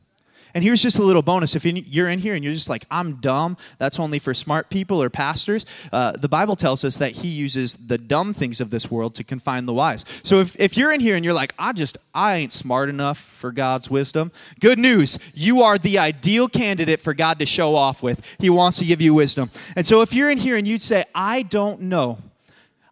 And 0.54 0.62
here's 0.62 0.80
just 0.80 0.98
a 0.98 1.02
little 1.02 1.22
bonus. 1.22 1.56
If 1.56 1.64
you're 1.64 2.08
in 2.08 2.20
here 2.20 2.34
and 2.34 2.44
you're 2.44 2.54
just 2.54 2.68
like, 2.68 2.84
I'm 2.90 3.16
dumb, 3.16 3.56
that's 3.78 3.98
only 3.98 4.20
for 4.20 4.32
smart 4.32 4.70
people 4.70 5.02
or 5.02 5.10
pastors, 5.10 5.66
uh, 5.92 6.12
the 6.12 6.28
Bible 6.28 6.54
tells 6.54 6.84
us 6.84 6.96
that 6.98 7.10
he 7.10 7.28
uses 7.28 7.76
the 7.76 7.98
dumb 7.98 8.32
things 8.32 8.60
of 8.60 8.70
this 8.70 8.88
world 8.88 9.16
to 9.16 9.24
confine 9.24 9.66
the 9.66 9.74
wise. 9.74 10.04
So 10.22 10.38
if, 10.38 10.54
if 10.60 10.76
you're 10.76 10.92
in 10.92 11.00
here 11.00 11.16
and 11.16 11.24
you're 11.24 11.34
like, 11.34 11.54
I 11.58 11.72
just, 11.72 11.98
I 12.14 12.36
ain't 12.36 12.52
smart 12.52 12.88
enough 12.88 13.18
for 13.18 13.50
God's 13.50 13.90
wisdom, 13.90 14.30
good 14.60 14.78
news. 14.78 15.18
You 15.34 15.62
are 15.62 15.76
the 15.76 15.98
ideal 15.98 16.48
candidate 16.48 17.00
for 17.00 17.14
God 17.14 17.40
to 17.40 17.46
show 17.46 17.74
off 17.74 18.02
with. 18.02 18.36
He 18.38 18.48
wants 18.48 18.78
to 18.78 18.84
give 18.84 19.00
you 19.00 19.12
wisdom. 19.12 19.50
And 19.74 19.84
so 19.84 20.02
if 20.02 20.14
you're 20.14 20.30
in 20.30 20.38
here 20.38 20.56
and 20.56 20.68
you'd 20.68 20.82
say, 20.82 21.04
I 21.14 21.42
don't 21.42 21.82
know, 21.82 22.18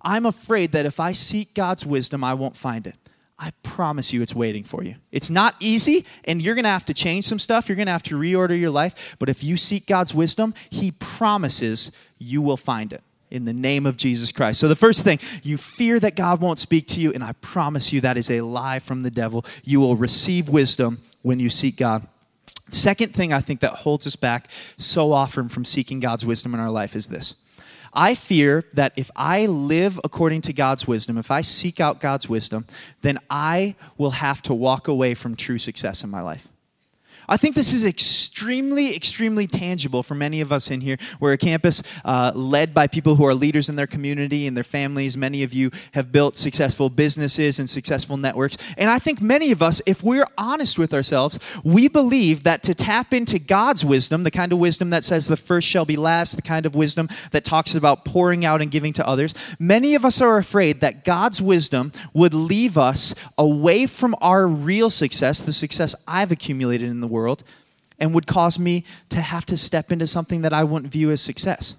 I'm 0.03 0.27
afraid 0.27 0.73
that 0.73 0.85
if 0.85 0.99
I 0.99 1.13
seek 1.13 1.55
God's 1.55 1.87
wisdom, 1.87 2.25
I 2.25 2.35
won't 2.35 2.57
find 2.57 2.89
it. 2.89 2.97
I 3.43 3.51
promise 3.65 4.13
you 4.13 4.23
it's 4.23 4.37
waiting 4.37 4.63
for 4.63 4.85
you. 4.85 4.95
It's 5.11 5.29
not 5.29 5.57
easy, 5.59 6.07
and 6.27 6.41
you're 6.41 6.55
going 6.55 6.63
to 6.63 6.71
have 6.71 6.85
to 6.85 6.95
change 6.95 7.25
some 7.25 7.41
stuff. 7.41 7.69
You're 7.69 7.75
going 7.75 7.87
to 7.87 7.93
have 7.93 8.05
to 8.05 8.15
reorder 8.15 8.59
your 8.59 8.71
life. 8.71 9.17
But 9.19 9.29
if 9.29 9.43
you 9.43 9.57
seek 9.57 9.89
God's 9.89 10.15
wisdom, 10.15 10.55
He 10.71 10.93
promises 10.93 11.91
you 12.19 12.41
will 12.41 12.57
find 12.57 12.93
it 12.93 13.03
in 13.33 13.45
the 13.45 13.53
name 13.53 13.85
of 13.85 13.97
Jesus 13.97 14.31
Christ. 14.31 14.61
So, 14.61 14.69
the 14.69 14.77
first 14.77 15.03
thing, 15.03 15.19
you 15.43 15.57
fear 15.57 15.99
that 15.99 16.15
God 16.15 16.41
won't 16.41 16.61
speak 16.61 16.87
to 16.89 17.01
you, 17.01 17.13
and 17.13 17.25
I 17.25 17.33
promise 17.33 17.93
you 17.93 18.01
that 18.03 18.17
is 18.17 18.31
a 18.31 18.43
lie 18.43 18.79
from 18.79 19.03
the 19.03 19.11
devil. 19.11 19.45
You 19.65 19.81
will 19.81 19.97
receive 19.97 20.49
wisdom 20.49 21.01
when 21.23 21.41
you 21.41 21.51
seek 21.51 21.77
God. 21.77 22.07
Second 22.71 23.13
thing 23.13 23.33
I 23.33 23.41
think 23.41 23.59
that 23.61 23.73
holds 23.73 24.07
us 24.07 24.15
back 24.15 24.53
so 24.77 25.13
often 25.13 25.49
from 25.49 25.65
seeking 25.65 25.99
God's 25.99 26.25
wisdom 26.25 26.55
in 26.55 26.61
our 26.61 26.71
life 26.71 26.95
is 26.95 27.09
this 27.09 27.35
I 27.95 28.15
fear 28.15 28.65
that 28.73 28.93
if 28.97 29.11
I 29.17 29.47
live 29.47 30.01
according 30.03 30.43
to 30.43 30.53
God's 30.53 30.87
wisdom, 30.87 31.19
if 31.19 31.31
I 31.31 31.43
seek 31.43 31.81
out 31.81 32.01
God's 32.01 32.29
wisdom, 32.29 32.67
then 33.03 33.19
I 33.29 33.75
will 33.99 34.13
have 34.13 34.41
to 34.43 34.55
walk 34.55 34.89
away 34.89 35.15
from 35.15 35.37
true 35.37 35.59
success 35.59 36.03
in 36.03 36.11
my 36.11 36.23
life. 36.23 36.49
I 37.29 37.37
think 37.37 37.55
this 37.55 37.73
is 37.73 37.85
extremely, 37.85 38.95
extremely 38.97 39.47
tangible 39.47 40.03
for 40.03 40.15
many 40.15 40.41
of 40.41 40.53
us 40.53 40.71
in 40.71 40.81
here. 40.81 40.97
We're 41.21 41.33
a 41.33 41.39
campus 41.39 41.83
uh, 42.05 42.33
led 42.35 42.75
by 42.75 42.87
people 42.87 43.17
who 43.17 43.25
are 43.25 43.35
leaders 43.35 43.69
in 43.69 43.77
their 43.77 43.87
community 43.87 44.47
and 44.47 44.57
their 44.57 44.65
families. 44.65 45.17
Many 45.17 45.43
of 45.43 45.55
you 45.55 45.71
have 45.93 46.11
built 46.11 46.37
successful 46.37 46.89
businesses 46.89 47.59
and 47.59 47.71
successful 47.71 48.17
networks. 48.17 48.57
And 48.77 48.91
I 48.91 48.99
think 48.99 49.21
many 49.21 49.53
of 49.53 49.63
us, 49.63 49.81
if 49.87 50.03
we're 50.03 50.27
honest 50.37 50.79
with 50.79 50.93
ourselves, 50.93 51.39
we 51.65 51.89
believe 51.89 52.45
that 52.45 52.63
to 52.65 52.75
tap 52.75 53.13
into 53.13 53.39
God's 53.39 53.85
wisdom, 53.85 54.25
the 54.25 54.31
kind 54.31 54.53
of 54.53 54.59
wisdom 54.59 54.91
that 54.91 55.05
says 55.05 55.27
the 55.27 55.37
first 55.37 55.69
shall 55.69 55.85
be 55.85 55.97
last, 55.97 56.37
the 56.37 56.43
kind 56.43 56.67
of 56.67 56.75
wisdom 56.75 57.09
that 57.31 57.45
talks 57.45 57.75
about 57.75 58.05
pouring 58.05 58.45
out 58.45 58.61
and 58.61 58.71
giving 58.71 58.93
to 58.95 59.07
others, 59.07 59.35
many 59.59 59.95
of 59.95 60.05
us 60.05 60.21
are 60.21 60.39
afraid 60.39 60.81
that 60.81 61.05
God's 61.05 61.41
wisdom 61.41 61.93
would 62.13 62.35
leave 62.35 62.77
us 62.77 63.15
away 63.39 63.87
from 63.87 64.15
our 64.21 64.47
real 64.47 64.91
success, 64.91 65.41
the 65.41 65.53
success 65.53 65.95
I've 66.07 66.33
accumulated 66.33 66.91
in 66.91 67.01
the 67.01 67.07
world 67.13 67.45
and 67.99 68.15
would 68.15 68.27
cause 68.27 68.59
me 68.59 68.85
to 69.11 69.21
have 69.21 69.47
to 69.47 69.57
step 69.57 69.93
into 69.93 70.07
something 70.07 70.43
that 70.43 70.53
I 70.53 70.65
wouldn't 70.65 70.93
view 70.93 71.13
as 71.13 71.21
success. 71.21 71.77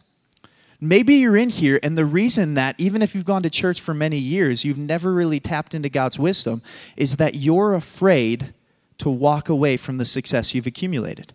Maybe 0.79 1.15
you're 1.15 1.37
in 1.37 1.49
here, 1.49 1.79
and 1.81 1.97
the 1.97 2.05
reason 2.05 2.55
that, 2.55 2.75
even 2.77 3.01
if 3.01 3.15
you've 3.15 3.25
gone 3.25 3.43
to 3.43 3.49
church 3.49 3.79
for 3.79 3.93
many 3.93 4.17
years, 4.17 4.65
you've 4.65 4.77
never 4.77 5.13
really 5.13 5.39
tapped 5.39 5.73
into 5.73 5.89
God's 5.89 6.19
wisdom 6.19 6.61
is 6.97 7.17
that 7.17 7.35
you're 7.35 7.73
afraid 7.73 8.53
to 8.97 9.09
walk 9.09 9.49
away 9.49 9.77
from 9.77 9.97
the 9.97 10.05
success 10.05 10.53
you've 10.53 10.67
accumulated. 10.67 11.33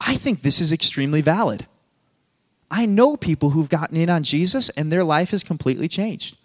I 0.00 0.16
think 0.16 0.42
this 0.42 0.60
is 0.60 0.72
extremely 0.72 1.20
valid. 1.20 1.66
I 2.70 2.86
know 2.86 3.16
people 3.16 3.50
who've 3.50 3.68
gotten 3.68 3.96
in 3.96 4.10
on 4.10 4.22
Jesus 4.22 4.68
and 4.70 4.90
their 4.90 5.04
life 5.04 5.30
has 5.30 5.44
completely 5.44 5.88
changed. 5.88 6.36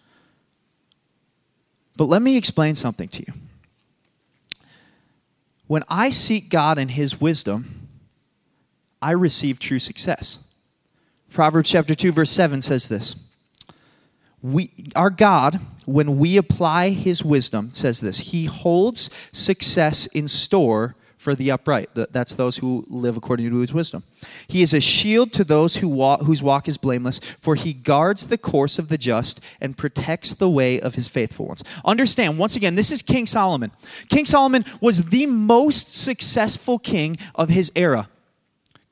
But 1.95 2.05
let 2.05 2.22
me 2.22 2.38
explain 2.38 2.75
something 2.75 3.07
to 3.10 3.24
you. 3.27 3.33
When 5.67 5.84
I 5.89 6.10
seek 6.10 6.50
God 6.50 6.77
and 6.77 6.91
His 6.91 7.20
wisdom, 7.20 7.88
I 9.01 9.12
receive 9.12 9.60
true 9.60 9.79
success. 9.79 10.39
Proverbs 11.32 11.70
chapter 11.70 11.96
2, 11.96 12.12
verse 12.12 12.32
7 12.32 12.62
says 12.62 12.88
this. 12.88 13.15
We, 14.41 14.72
our 14.96 15.10
God, 15.10 15.60
when 15.86 16.17
we 16.17 16.38
apply 16.38 16.89
His 16.89 17.24
wisdom, 17.24 17.72
says 17.72 18.01
this 18.01 18.32
He 18.32 18.46
holds 18.46 19.10
success 19.32 20.05
in 20.08 20.27
store 20.27 20.96
for 21.24 21.34
the 21.34 21.50
upright. 21.50 21.89
That's 21.94 22.34
those 22.34 22.58
who 22.58 22.86
live 22.89 23.15
according 23.15 23.50
to 23.50 23.60
his 23.60 23.74
wisdom. 23.74 24.03
He 24.48 24.62
is 24.62 24.74
a 24.74 24.82
shield 24.82 25.32
to 25.34 25.44
those 25.44 25.77
who 25.77 25.88
walk, 25.88 26.22
whose 26.22 26.44
walk 26.44 26.68
is 26.68 26.77
blameless, 26.77 27.20
for 27.39 27.56
he 27.56 27.74
guards 27.74 28.27
the 28.27 28.38
course 28.38 28.77
of 28.77 28.89
the 28.89 28.98
just 28.98 29.39
and 29.62 29.77
protects 29.77 30.34
the 30.34 30.50
way 30.50 30.80
of 30.82 30.96
his 30.96 31.08
faithful 31.08 31.48
ones. 31.48 31.63
Understand, 31.86 32.38
once 32.38 32.56
again, 32.56 32.75
this 32.75 32.92
is 32.92 33.01
King 33.01 33.25
Solomon. 33.25 33.72
King 34.10 34.25
Solomon 34.25 34.65
was 34.82 35.10
the 35.10 35.25
most 35.25 35.94
successful 35.94 36.77
king 36.77 37.15
of 37.36 37.50
his 37.50 37.72
era 37.75 38.10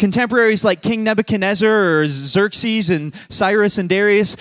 contemporaries 0.01 0.65
like 0.65 0.81
King 0.81 1.03
Nebuchadnezzar 1.03 1.99
or 1.99 2.07
Xerxes 2.07 2.89
and 2.89 3.13
Cyrus 3.29 3.77
and 3.77 3.87
Darius 3.87 4.35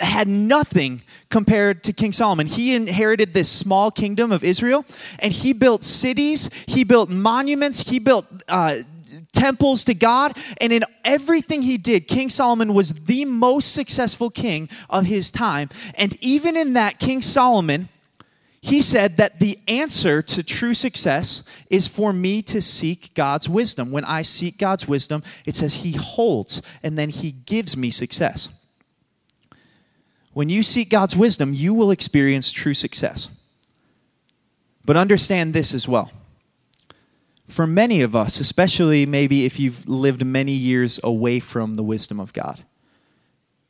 had 0.00 0.28
nothing 0.28 1.02
compared 1.28 1.82
to 1.82 1.92
King 1.92 2.12
Solomon. 2.12 2.46
He 2.46 2.76
inherited 2.76 3.34
this 3.34 3.50
small 3.50 3.90
kingdom 3.90 4.30
of 4.30 4.44
Israel 4.44 4.84
and 5.18 5.32
he 5.32 5.52
built 5.54 5.82
cities, 5.82 6.48
he 6.68 6.84
built 6.84 7.10
monuments, 7.10 7.80
he 7.80 7.98
built 7.98 8.26
uh, 8.48 8.76
temples 9.32 9.82
to 9.84 9.94
God. 9.94 10.38
And 10.60 10.72
in 10.72 10.84
everything 11.04 11.62
he 11.62 11.78
did, 11.78 12.06
King 12.06 12.30
Solomon 12.30 12.72
was 12.72 12.92
the 12.92 13.24
most 13.24 13.72
successful 13.72 14.30
king 14.30 14.68
of 14.88 15.06
his 15.06 15.32
time. 15.32 15.68
And 15.96 16.16
even 16.20 16.56
in 16.56 16.74
that, 16.74 17.00
King 17.00 17.22
Solomon 17.22 17.88
he 18.64 18.80
said 18.80 19.16
that 19.16 19.40
the 19.40 19.58
answer 19.66 20.22
to 20.22 20.42
true 20.44 20.72
success 20.72 21.42
is 21.68 21.88
for 21.88 22.12
me 22.12 22.42
to 22.42 22.62
seek 22.62 23.12
God's 23.12 23.48
wisdom. 23.48 23.90
When 23.90 24.04
I 24.04 24.22
seek 24.22 24.56
God's 24.56 24.86
wisdom, 24.86 25.24
it 25.44 25.56
says 25.56 25.74
He 25.74 25.92
holds 25.92 26.62
and 26.80 26.96
then 26.96 27.08
He 27.08 27.32
gives 27.32 27.76
me 27.76 27.90
success. 27.90 28.50
When 30.32 30.48
you 30.48 30.62
seek 30.62 30.90
God's 30.90 31.16
wisdom, 31.16 31.52
you 31.52 31.74
will 31.74 31.90
experience 31.90 32.52
true 32.52 32.72
success. 32.72 33.28
But 34.84 34.96
understand 34.96 35.54
this 35.54 35.74
as 35.74 35.88
well. 35.88 36.12
For 37.48 37.66
many 37.66 38.00
of 38.02 38.14
us, 38.14 38.38
especially 38.38 39.06
maybe 39.06 39.44
if 39.44 39.58
you've 39.58 39.88
lived 39.88 40.24
many 40.24 40.52
years 40.52 41.00
away 41.02 41.40
from 41.40 41.74
the 41.74 41.82
wisdom 41.82 42.20
of 42.20 42.32
God, 42.32 42.62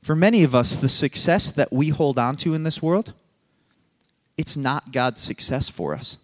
for 0.03 0.15
many 0.15 0.45
of 0.45 0.55
us, 0.55 0.75
the 0.75 0.91
success 0.91 1.49
that 1.51 1.73
we 1.73 1.89
hold 1.89 2.19
on 2.19 2.37
to 2.37 2.53
in 2.53 2.65
this 2.65 2.83
world 2.83 3.15
it's 4.37 4.57
not 4.57 4.93
God's 4.93 5.21
success 5.21 5.69
for 5.69 5.95
us. 5.95 6.19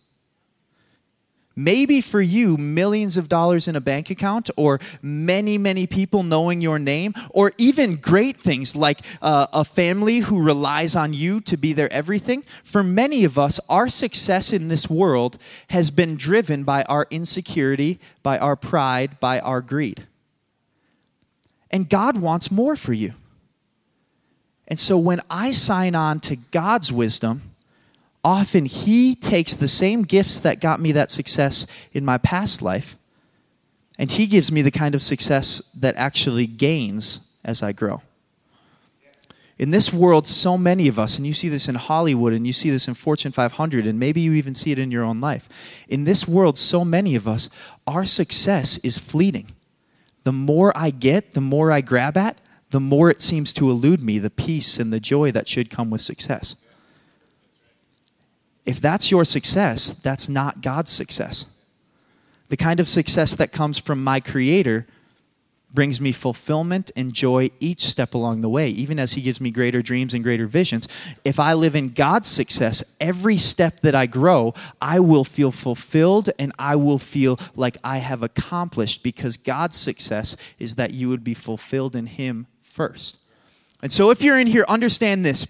Maybe 1.58 2.00
for 2.00 2.20
you, 2.20 2.56
millions 2.56 3.16
of 3.16 3.28
dollars 3.28 3.66
in 3.66 3.74
a 3.74 3.80
bank 3.80 4.10
account, 4.10 4.48
or 4.56 4.78
many, 5.02 5.58
many 5.58 5.88
people 5.88 6.22
knowing 6.22 6.60
your 6.60 6.78
name, 6.78 7.14
or 7.30 7.50
even 7.58 7.96
great 7.96 8.36
things 8.36 8.76
like 8.76 9.00
uh, 9.20 9.48
a 9.52 9.64
family 9.64 10.18
who 10.18 10.40
relies 10.40 10.94
on 10.94 11.12
you 11.12 11.40
to 11.40 11.56
be 11.56 11.72
their 11.72 11.92
everything. 11.92 12.42
For 12.62 12.84
many 12.84 13.24
of 13.24 13.40
us, 13.40 13.58
our 13.68 13.88
success 13.88 14.52
in 14.52 14.68
this 14.68 14.88
world 14.88 15.36
has 15.70 15.90
been 15.90 16.14
driven 16.14 16.62
by 16.62 16.84
our 16.84 17.08
insecurity, 17.10 17.98
by 18.22 18.38
our 18.38 18.54
pride, 18.54 19.18
by 19.18 19.40
our 19.40 19.60
greed. 19.60 20.06
And 21.72 21.88
God 21.88 22.18
wants 22.18 22.52
more 22.52 22.76
for 22.76 22.92
you. 22.92 23.14
And 24.68 24.78
so 24.78 24.96
when 24.96 25.20
I 25.28 25.50
sign 25.50 25.96
on 25.96 26.20
to 26.20 26.36
God's 26.36 26.92
wisdom, 26.92 27.42
often 28.28 28.66
He 28.66 29.14
takes 29.14 29.54
the 29.54 29.68
same 29.68 30.02
gifts 30.02 30.38
that 30.40 30.61
got 30.61 30.80
me 30.80 30.92
that 30.92 31.11
success 31.11 31.66
in 31.94 32.04
my 32.04 32.18
past 32.18 32.61
life, 32.61 32.94
and 33.99 34.12
He 34.12 34.26
gives 34.26 34.52
me 34.52 34.61
the 34.61 34.70
kind 34.70 34.94
of 34.94 35.02
success 35.02 35.62
that 35.75 35.97
actually 35.97 36.47
gains 36.47 37.20
as 37.42 37.62
I 37.62 37.73
grow. 37.73 38.02
In 39.56 39.70
this 39.70 39.94
world, 39.94 40.26
so 40.26 40.58
many 40.58 40.88
of 40.88 40.99
us, 40.99 41.16
and 41.16 41.26
you 41.26 41.32
see 41.32 41.49
this 41.49 41.68
in 41.68 41.75
Hollywood 41.75 42.35
and 42.35 42.47
you 42.47 42.52
see 42.52 42.68
this 42.68 42.87
in 42.87 42.92
Fortune 42.92 43.32
500, 43.32 43.87
and 43.87 43.99
maybe 43.99 44.20
you 44.20 44.35
even 44.35 44.54
see 44.54 44.73
it 44.73 44.78
in 44.78 44.90
your 44.90 45.04
own 45.04 45.23
life. 45.23 45.49
In 45.88 46.04
this 46.04 46.28
world, 46.28 46.58
so 46.58 46.85
many 46.85 47.16
of 47.16 47.26
us, 47.26 47.49
our 47.87 48.04
success 48.04 48.76
is 48.85 48.99
fleeting. 48.99 49.50
The 50.25 50.32
more 50.32 50.70
I 50.76 50.90
get, 50.90 51.32
the 51.32 51.40
more 51.40 51.73
I 51.73 51.80
grab 51.80 52.18
at, 52.18 52.38
the 52.70 52.78
more 52.78 53.08
it 53.08 53.23
seems 53.23 53.54
to 53.54 53.70
elude 53.70 54.02
me 54.02 54.18
the 54.18 54.30
peace 54.30 54.78
and 54.78 54.92
the 54.92 55.00
joy 55.00 55.32
that 55.32 55.49
should 55.49 55.70
come 55.70 55.88
with 55.88 56.02
success. 56.02 56.54
If 58.68 58.82
that's 58.82 59.10
your 59.10 59.25
success, 59.25 59.88
that's 60.02 60.28
not 60.28 60.60
God's 60.60 60.90
success. 60.90 61.46
The 62.50 62.56
kind 62.58 62.80
of 62.80 62.87
success 62.87 63.34
that 63.37 63.50
comes 63.50 63.78
from 63.78 64.04
my 64.04 64.20
Creator 64.20 64.87
brings 65.72 66.02
me 66.02 66.12
fulfillment 66.12 66.90
and 66.94 67.14
joy 67.14 67.48
each 67.60 67.80
step 67.87 68.12
along 68.12 68.42
the 68.42 68.48
way, 68.50 68.68
even 68.68 68.98
as 68.98 69.14
He 69.14 69.22
gives 69.22 69.40
me 69.40 69.50
greater 69.50 69.80
dreams 69.80 70.12
and 70.12 70.22
greater 70.22 70.46
visions. 70.46 70.87
If 71.25 71.40
I 71.40 71.54
live 71.54 71.75
in 71.75 71.94
God's 71.94 72.28
success, 72.28 72.84
every 73.00 73.38
step 73.38 73.80
that 73.80 73.94
I 73.94 74.04
grow, 74.04 74.52
I 74.82 75.00
will 75.00 75.25
feel 75.25 75.50
fulfilled 75.50 76.28
and 76.38 76.52
I 76.58 76.76
will 76.76 76.98
feel 76.98 77.40
like 77.56 77.78
I 77.82 77.98
have 77.98 78.22
accomplished 78.22 79.02
because 79.02 79.38
God's 79.38 79.78
success 79.78 80.37
is 80.58 80.75
that 80.75 80.92
you 80.92 81.08
would 81.08 81.25
be 81.25 81.32
fulfilled 81.32 81.96
in 81.96 82.04
Him 82.04 82.46
first. 82.60 83.16
And 83.80 83.90
so 83.90 84.10
if 84.10 84.20
you're 84.20 84.38
in 84.38 84.46
here, 84.46 84.66
understand 84.68 85.25
this. 85.25 85.46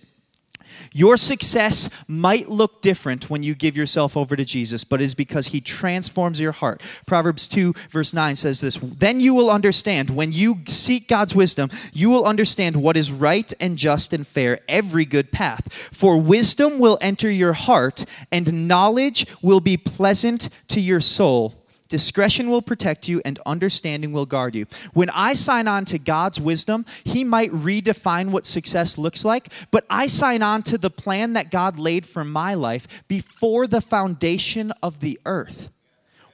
Your 0.93 1.17
success 1.17 1.91
might 2.07 2.49
look 2.49 2.83
different 2.83 3.31
when 3.31 3.43
you 3.43 3.55
give 3.55 3.77
yourself 3.77 4.17
over 4.17 4.37
to 4.37 4.45
Jesus, 4.45 4.85
but 4.85 5.01
it 5.01 5.05
is 5.05 5.15
because 5.15 5.49
he 5.49 5.61
transforms 5.61 6.41
your 6.41 6.53
heart. 6.53 6.83
Proverbs 7.07 7.49
2, 7.49 7.73
verse 7.91 8.13
9 8.13 8.37
says 8.37 8.61
this 8.61 8.77
Then 8.77 9.21
you 9.21 9.35
will 9.35 9.51
understand, 9.51 10.11
when 10.11 10.33
you 10.33 10.61
seek 10.67 11.09
God's 11.09 11.35
wisdom, 11.35 11.71
you 11.93 12.11
will 12.11 12.25
understand 12.25 12.77
what 12.77 12.97
is 12.97 13.13
right 13.13 13.53
and 13.61 13.77
just 13.77 14.13
and 14.13 14.27
fair, 14.27 14.59
every 14.69 15.05
good 15.05 15.33
path. 15.33 15.73
For 15.93 16.21
wisdom 16.21 16.79
will 16.79 16.99
enter 17.01 17.31
your 17.31 17.53
heart, 17.53 18.05
and 18.31 18.69
knowledge 18.69 19.27
will 19.43 19.61
be 19.61 19.77
pleasant 19.77 20.49
to 20.69 20.81
your 20.81 21.01
soul. 21.01 21.55
Discretion 21.89 22.51
will 22.51 22.61
protect 22.61 23.09
you, 23.09 23.23
and 23.25 23.39
understanding 23.47 24.13
will 24.13 24.27
guard 24.27 24.55
you. 24.55 24.67
When 24.93 25.09
I 25.11 25.33
sign 25.33 25.67
on 25.67 25.87
to 25.87 25.99
God's 25.99 26.39
wisdom, 26.41 26.85
He 27.05 27.25
might 27.25 27.51
redefine 27.51 28.31
what 28.31 28.47
success 28.47 28.99
looks 28.99 29.25
like, 29.25 29.49
but 29.71 29.87
I 29.89 30.07
sign 30.07 30.43
on 30.43 30.63
to 30.65 30.77
the 30.77 30.91
plan 30.91 31.33
that 31.33 31.51
God 31.51 31.79
laid 31.79 32.05
for 32.07 32.25
my 32.25 32.55
life 32.55 33.03
before 33.09 33.67
the 33.67 33.81
foundation 33.81 34.73
of 34.83 35.01
the 35.01 35.19
earth. 35.25 35.71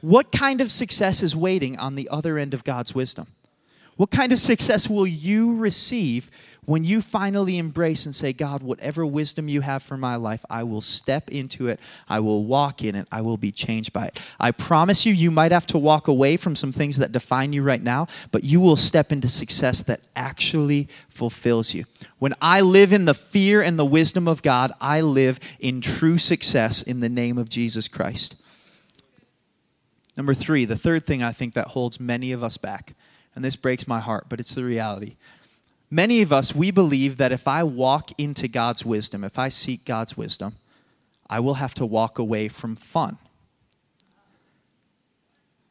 What 0.00 0.32
kind 0.32 0.60
of 0.60 0.72
success 0.72 1.22
is 1.22 1.36
waiting 1.36 1.78
on 1.78 1.94
the 1.94 2.08
other 2.10 2.36
end 2.36 2.52
of 2.52 2.64
God's 2.64 2.94
wisdom? 2.94 3.28
What 3.96 4.10
kind 4.10 4.32
of 4.32 4.40
success 4.40 4.90
will 4.90 5.06
you 5.06 5.56
receive 5.56 6.30
when 6.66 6.84
you 6.84 7.00
finally 7.00 7.58
embrace 7.58 8.06
and 8.06 8.14
say, 8.14 8.32
God, 8.32 8.62
whatever 8.62 9.04
wisdom 9.04 9.48
you 9.48 9.60
have 9.60 9.82
for 9.82 9.96
my 9.96 10.16
life, 10.16 10.44
I 10.48 10.62
will 10.62 10.80
step 10.80 11.30
into 11.30 11.68
it, 11.68 11.80
I 12.08 12.20
will 12.20 12.44
walk 12.44 12.82
in 12.82 12.94
it, 12.94 13.08
I 13.10 13.20
will 13.20 13.36
be 13.36 13.52
changed 13.52 13.92
by 13.92 14.06
it. 14.06 14.20
I 14.40 14.50
promise 14.50 15.06
you, 15.06 15.12
you 15.12 15.30
might 15.30 15.52
have 15.52 15.66
to 15.68 15.78
walk 15.78 16.08
away 16.08 16.36
from 16.36 16.56
some 16.56 16.72
things 16.72 16.96
that 16.98 17.12
define 17.12 17.52
you 17.52 17.62
right 17.62 17.82
now, 17.82 18.06
but 18.30 18.44
you 18.44 18.60
will 18.60 18.76
step 18.76 19.12
into 19.12 19.28
success 19.28 19.82
that 19.82 20.00
actually 20.16 20.88
fulfills 21.08 21.74
you. 21.74 21.84
When 22.18 22.34
I 22.40 22.60
live 22.60 22.92
in 22.92 23.04
the 23.04 23.14
fear 23.14 23.62
and 23.62 23.78
the 23.78 23.84
wisdom 23.84 24.28
of 24.28 24.42
God, 24.42 24.72
I 24.80 25.00
live 25.00 25.38
in 25.60 25.80
true 25.80 26.18
success 26.18 26.82
in 26.82 27.00
the 27.00 27.08
name 27.08 27.38
of 27.38 27.48
Jesus 27.48 27.88
Christ. 27.88 28.36
Number 30.16 30.34
three, 30.34 30.64
the 30.64 30.76
third 30.76 31.04
thing 31.04 31.22
I 31.22 31.32
think 31.32 31.54
that 31.54 31.68
holds 31.68 31.98
many 31.98 32.32
of 32.32 32.42
us 32.42 32.56
back, 32.56 32.94
and 33.34 33.44
this 33.44 33.56
breaks 33.56 33.88
my 33.88 34.00
heart, 34.00 34.26
but 34.28 34.38
it's 34.38 34.54
the 34.54 34.64
reality. 34.64 35.16
Many 35.94 36.22
of 36.22 36.32
us, 36.32 36.52
we 36.52 36.72
believe 36.72 37.18
that 37.18 37.30
if 37.30 37.46
I 37.46 37.62
walk 37.62 38.10
into 38.18 38.48
God's 38.48 38.84
wisdom, 38.84 39.22
if 39.22 39.38
I 39.38 39.48
seek 39.48 39.84
God's 39.84 40.16
wisdom, 40.16 40.56
I 41.30 41.38
will 41.38 41.54
have 41.54 41.72
to 41.74 41.86
walk 41.86 42.18
away 42.18 42.48
from 42.48 42.74
fun. 42.74 43.16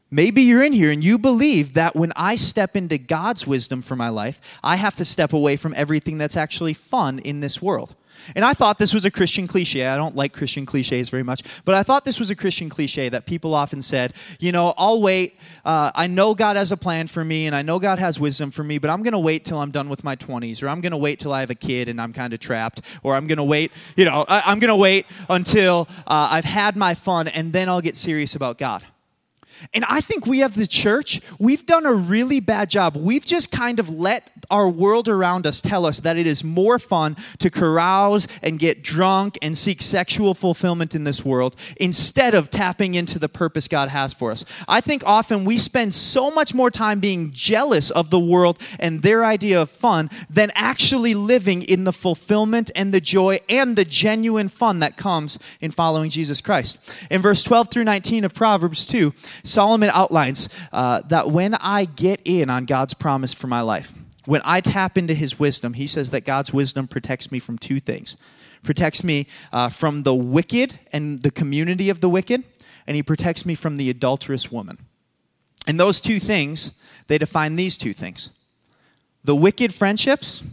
Maybe 0.10 0.44
you're 0.44 0.64
in 0.64 0.72
here 0.72 0.92
and 0.92 1.04
you 1.04 1.18
believe 1.18 1.74
that 1.74 1.94
when 1.94 2.14
I 2.16 2.38
step 2.38 2.78
into 2.78 2.98
God's 2.98 3.46
wisdom 3.46 3.82
for 3.82 3.98
my 3.98 4.08
life, 4.08 4.40
I 4.64 4.78
have 4.78 4.96
to 4.96 5.04
step 5.04 5.34
away 5.34 5.58
from 5.58 5.74
everything 5.76 6.20
that's 6.20 6.38
actually 6.38 6.74
fun 6.74 7.20
in 7.20 7.42
this 7.42 7.62
world. 7.62 7.94
And 8.36 8.46
I 8.46 8.54
thought 8.54 8.78
this 8.78 8.94
was 8.94 9.06
a 9.06 9.12
Christian 9.12 9.48
cliche. 9.48 9.86
I 9.86 9.96
don't 9.96 10.16
like 10.16 10.34
Christian 10.34 10.66
cliches 10.66 11.10
very 11.10 11.24
much, 11.24 11.44
but 11.66 11.76
I 11.76 11.84
thought 11.84 12.06
this 12.06 12.20
was 12.20 12.30
a 12.30 12.36
Christian 12.36 12.70
cliche 12.70 13.10
that 13.10 13.26
people 13.26 13.54
often 13.54 13.82
said, 13.82 14.14
you 14.40 14.52
know, 14.52 14.74
I'll 14.78 15.02
wait. 15.02 15.40
Uh, 15.66 15.92
I 15.96 16.08
know 16.08 16.34
God 16.34 16.56
has 16.56 16.72
a 16.72 16.78
plan 16.78 17.08
for 17.08 17.24
me 17.24 17.48
and 17.48 17.56
I 17.56 17.62
know 17.62 17.80
God 17.80 18.00
has 18.00 18.20
wisdom 18.20 18.52
for 18.52 18.64
me, 18.64 18.78
but 18.78 18.90
I'm 18.90 19.04
going 19.04 19.14
to 19.14 19.20
wait 19.20 19.46
till 19.46 19.58
I'm 19.58 19.72
done 19.72 19.90
with 19.90 20.04
my 20.04 20.16
20s, 20.16 20.64
or 20.64 20.70
I'm 20.70 20.82
going 20.82 20.92
to 20.92 20.98
wait 20.98 21.20
till 21.20 21.34
I 21.34 21.40
have 21.42 21.50
a 21.50 21.56
kid 21.56 21.90
and 21.90 22.02
I'm 22.02 22.14
kind 22.14 22.34
of 22.34 22.40
trapped, 22.40 22.82
or 23.04 23.16
I'm 23.16 23.28
going 23.28 23.38
to 23.38 23.44
wait, 23.44 23.72
you 23.96 24.06
know, 24.06 24.26
I, 24.28 24.52
am 24.52 24.60
going 24.60 24.70
to 24.70 24.76
wait 24.76 25.06
until 25.30 25.88
uh, 26.08 26.30
I've 26.32 26.46
had 26.46 26.76
my 26.76 26.94
fun 26.94 27.28
and 27.28 27.54
then 27.54 27.70
I'll 27.70 27.82
get 27.82 27.98
serious 27.98 28.36
about 28.36 28.58
God. 28.58 28.86
And 29.74 29.86
I 29.86 30.02
think 30.02 30.26
we 30.26 30.40
have 30.40 30.56
the 30.56 30.68
church, 30.68 31.22
we've 31.40 31.66
done 31.66 31.86
a 31.86 31.94
really 31.94 32.40
bad 32.40 32.70
job. 32.70 32.96
We've 32.96 33.26
just 33.26 33.52
kind 33.52 33.80
of 33.80 33.90
let 33.90 34.32
our 34.50 34.70
world 34.70 35.08
around 35.08 35.48
us 35.48 35.62
tell 35.62 35.86
us 35.86 36.02
that 36.02 36.18
it 36.18 36.28
is 36.28 36.44
more 36.44 36.80
fun 36.80 37.16
to 37.40 37.50
carouse 37.50 38.28
and 38.42 38.60
get 38.60 38.84
drunk 38.84 39.38
and 39.42 39.58
seek 39.58 39.82
sexual 39.82 40.34
fulfillment 40.34 40.96
in 40.96 41.04
this 41.04 41.24
world 41.24 41.56
instead 41.78 42.34
of 42.34 42.50
tapping 42.50 42.96
into 42.96 43.20
the 43.20 43.30
purpose 43.30 43.68
God 43.68 43.90
has 43.90 44.14
for 44.14 44.32
us. 44.32 44.46
I 44.68 44.82
think 44.82 45.04
often 45.06 45.46
we 45.46 45.58
spend 45.58 45.94
so 45.94 46.32
much 46.32 46.54
more 46.54 46.72
time 46.72 47.00
being 47.00 47.32
jealous 47.32 47.90
of 47.92 48.10
the 48.10 48.20
world 48.20 48.60
and 48.80 49.02
their 49.02 49.24
idea 49.24 49.62
of 49.62 49.70
fun 49.70 50.10
than 50.30 50.52
actually 50.56 51.14
living 51.14 51.62
in 51.62 51.84
the 51.84 51.94
fulfillment 51.94 52.72
and 52.76 52.94
the 52.94 53.02
joy 53.02 53.40
and 53.50 53.76
the 53.76 53.86
genuine 53.86 54.50
fun 54.50 54.80
that 54.80 54.98
comes 54.98 55.40
in 55.62 55.72
following 55.72 56.10
Jesus 56.10 56.42
Christ. 56.42 56.80
In 57.10 57.22
verse 57.22 57.44
12 57.44 57.70
through 57.70 57.84
19 57.84 58.26
of 58.26 58.34
Proverbs 58.34 58.86
2, 58.86 59.14
Solomon 59.54 59.90
outlines 59.94 60.50
uh, 60.72 61.02
that 61.08 61.30
when 61.32 61.54
I 61.56 61.86
get 61.86 62.22
in 62.26 62.50
on 62.50 62.66
God's 62.66 62.94
promise 62.94 63.34
for 63.34 63.48
my 63.48 63.62
life, 63.62 63.94
when 64.26 64.42
I 64.44 64.62
tap 64.62 64.98
into 64.98 65.14
his 65.14 65.40
wisdom, 65.40 65.74
he 65.74 65.88
says 65.88 66.10
that 66.12 66.26
God's 66.26 66.54
wisdom 66.54 66.88
protects 66.88 67.32
me 67.32 67.40
from 67.40 67.58
two 67.58 67.80
things 67.80 68.18
protects 68.64 69.04
me 69.04 69.28
uh, 69.52 69.70
from 69.70 70.04
the 70.04 70.16
wicked 70.16 70.80
and 70.92 71.22
the 71.22 71.32
community 71.32 71.90
of 71.90 72.02
the 72.02 72.10
wicked, 72.10 72.44
and 72.88 72.96
he 72.96 73.04
protects 73.04 73.46
me 73.46 73.56
from 73.56 73.78
the 73.78 73.90
adulterous 73.90 74.52
woman. 74.52 74.78
And 75.68 75.80
those 75.80 76.02
two 76.02 76.20
things, 76.20 76.80
they 77.08 77.18
define 77.18 77.56
these 77.56 77.78
two 77.78 77.94
things 77.94 78.32
the 79.26 79.36
wicked 79.36 79.74
friendships, 79.74 80.44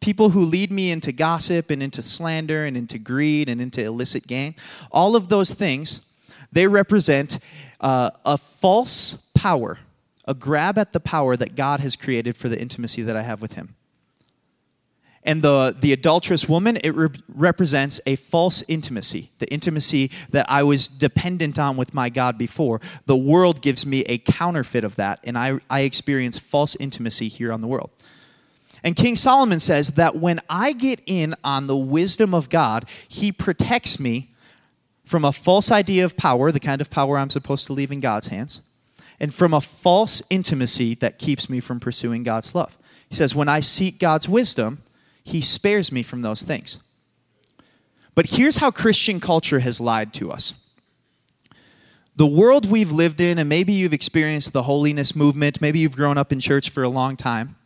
people 0.00 0.30
who 0.30 0.40
lead 0.40 0.72
me 0.72 0.90
into 0.90 1.12
gossip 1.12 1.70
and 1.70 1.80
into 1.80 2.02
slander 2.02 2.64
and 2.64 2.76
into 2.76 2.98
greed 2.98 3.48
and 3.48 3.60
into 3.60 3.84
illicit 3.84 4.26
gain, 4.26 4.54
all 4.90 5.14
of 5.14 5.28
those 5.28 5.52
things, 5.52 6.00
they 6.52 6.66
represent 6.66 7.38
uh, 7.80 8.10
a 8.24 8.36
false 8.36 9.30
power, 9.34 9.78
a 10.26 10.34
grab 10.34 10.78
at 10.78 10.92
the 10.92 11.00
power 11.00 11.36
that 11.36 11.54
God 11.54 11.80
has 11.80 11.96
created 11.96 12.36
for 12.36 12.48
the 12.48 12.60
intimacy 12.60 13.02
that 13.02 13.16
I 13.16 13.22
have 13.22 13.40
with 13.40 13.54
Him. 13.54 13.74
And 15.22 15.42
the, 15.42 15.76
the 15.78 15.92
adulterous 15.92 16.48
woman, 16.48 16.78
it 16.82 16.94
re- 16.94 17.10
represents 17.28 18.00
a 18.06 18.16
false 18.16 18.64
intimacy, 18.68 19.30
the 19.38 19.52
intimacy 19.52 20.10
that 20.30 20.46
I 20.48 20.62
was 20.62 20.88
dependent 20.88 21.58
on 21.58 21.76
with 21.76 21.92
my 21.92 22.08
God 22.08 22.38
before. 22.38 22.80
The 23.04 23.16
world 23.16 23.60
gives 23.60 23.84
me 23.84 24.00
a 24.04 24.16
counterfeit 24.16 24.82
of 24.82 24.96
that, 24.96 25.20
and 25.24 25.36
I, 25.36 25.60
I 25.68 25.80
experience 25.80 26.38
false 26.38 26.74
intimacy 26.76 27.28
here 27.28 27.52
on 27.52 27.60
the 27.60 27.66
world. 27.66 27.90
And 28.82 28.96
King 28.96 29.14
Solomon 29.16 29.60
says 29.60 29.90
that 29.92 30.16
when 30.16 30.40
I 30.48 30.72
get 30.72 31.02
in 31.04 31.34
on 31.44 31.66
the 31.66 31.76
wisdom 31.76 32.32
of 32.32 32.48
God, 32.48 32.88
he 33.08 33.30
protects 33.30 34.00
me 34.00 34.29
from 35.10 35.24
a 35.24 35.32
false 35.32 35.72
idea 35.72 36.04
of 36.04 36.16
power, 36.16 36.52
the 36.52 36.60
kind 36.60 36.80
of 36.80 36.88
power 36.88 37.18
I'm 37.18 37.30
supposed 37.30 37.66
to 37.66 37.72
leave 37.72 37.90
in 37.90 37.98
God's 37.98 38.28
hands, 38.28 38.60
and 39.18 39.34
from 39.34 39.52
a 39.52 39.60
false 39.60 40.22
intimacy 40.30 40.94
that 40.94 41.18
keeps 41.18 41.50
me 41.50 41.58
from 41.58 41.80
pursuing 41.80 42.22
God's 42.22 42.54
love. 42.54 42.78
He 43.08 43.16
says, 43.16 43.34
When 43.34 43.48
I 43.48 43.58
seek 43.58 43.98
God's 43.98 44.28
wisdom, 44.28 44.84
He 45.24 45.40
spares 45.40 45.90
me 45.90 46.04
from 46.04 46.22
those 46.22 46.42
things. 46.42 46.78
But 48.14 48.26
here's 48.26 48.58
how 48.58 48.70
Christian 48.70 49.18
culture 49.18 49.58
has 49.58 49.80
lied 49.80 50.14
to 50.14 50.30
us. 50.30 50.54
The 52.14 52.26
world 52.26 52.70
we've 52.70 52.92
lived 52.92 53.20
in, 53.20 53.40
and 53.40 53.48
maybe 53.48 53.72
you've 53.72 53.92
experienced 53.92 54.52
the 54.52 54.62
holiness 54.62 55.16
movement, 55.16 55.60
maybe 55.60 55.80
you've 55.80 55.96
grown 55.96 56.18
up 56.18 56.30
in 56.30 56.38
church 56.38 56.70
for 56.70 56.84
a 56.84 56.88
long 56.88 57.16
time. 57.16 57.56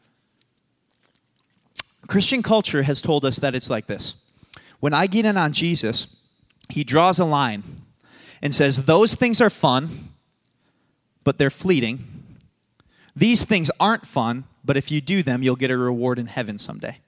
Christian 2.09 2.43
culture 2.43 2.85
has 2.85 3.03
told 3.03 3.27
us 3.27 3.37
that 3.41 3.55
it's 3.55 3.69
like 3.69 3.87
this. 3.87 4.15
When 4.81 4.95
I 4.95 5.07
get 5.07 5.27
in 5.27 5.37
on 5.37 5.53
Jesus, 5.53 6.07
he 6.69 6.85
draws 6.85 7.19
a 7.19 7.25
line 7.25 7.63
and 8.43 8.55
says, 8.55 8.85
Those 8.85 9.15
things 9.15 9.41
are 9.41 9.51
fun, 9.51 10.11
but 11.23 11.39
they're 11.39 11.51
fleeting. 11.51 12.05
These 13.17 13.45
things 13.45 13.71
aren't 13.79 14.07
fun, 14.07 14.45
but 14.65 14.77
if 14.77 14.91
you 14.91 15.01
do 15.01 15.23
them, 15.23 15.43
you'll 15.43 15.57
get 15.57 15.71
a 15.71 15.77
reward 15.77 16.19
in 16.19 16.27
heaven 16.27 16.59
someday. 16.59 16.99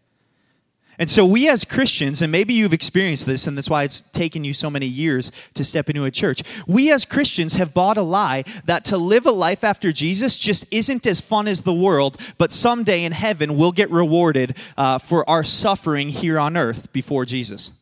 And 0.98 1.10
so, 1.10 1.26
we 1.26 1.46
as 1.48 1.64
Christians, 1.64 2.22
and 2.22 2.32
maybe 2.32 2.54
you've 2.54 2.72
experienced 2.72 3.26
this, 3.26 3.46
and 3.46 3.56
that's 3.56 3.68
why 3.68 3.82
it's 3.82 4.00
taken 4.00 4.44
you 4.44 4.54
so 4.54 4.70
many 4.70 4.86
years 4.86 5.30
to 5.52 5.62
step 5.62 5.90
into 5.90 6.04
a 6.04 6.10
church. 6.10 6.42
We 6.66 6.90
as 6.90 7.04
Christians 7.04 7.54
have 7.56 7.74
bought 7.74 7.98
a 7.98 8.02
lie 8.02 8.44
that 8.64 8.86
to 8.86 8.96
live 8.96 9.26
a 9.26 9.30
life 9.30 9.62
after 9.62 9.92
Jesus 9.92 10.38
just 10.38 10.64
isn't 10.72 11.06
as 11.06 11.20
fun 11.20 11.48
as 11.48 11.62
the 11.62 11.74
world, 11.74 12.18
but 12.38 12.50
someday 12.50 13.04
in 13.04 13.12
heaven 13.12 13.58
we'll 13.58 13.72
get 13.72 13.90
rewarded 13.90 14.56
uh, 14.78 14.96
for 14.96 15.28
our 15.28 15.44
suffering 15.44 16.08
here 16.08 16.38
on 16.38 16.56
earth 16.56 16.90
before 16.94 17.26
Jesus. 17.26 17.72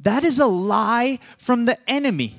That 0.00 0.24
is 0.24 0.38
a 0.38 0.46
lie 0.46 1.18
from 1.38 1.64
the 1.64 1.78
enemy. 1.88 2.38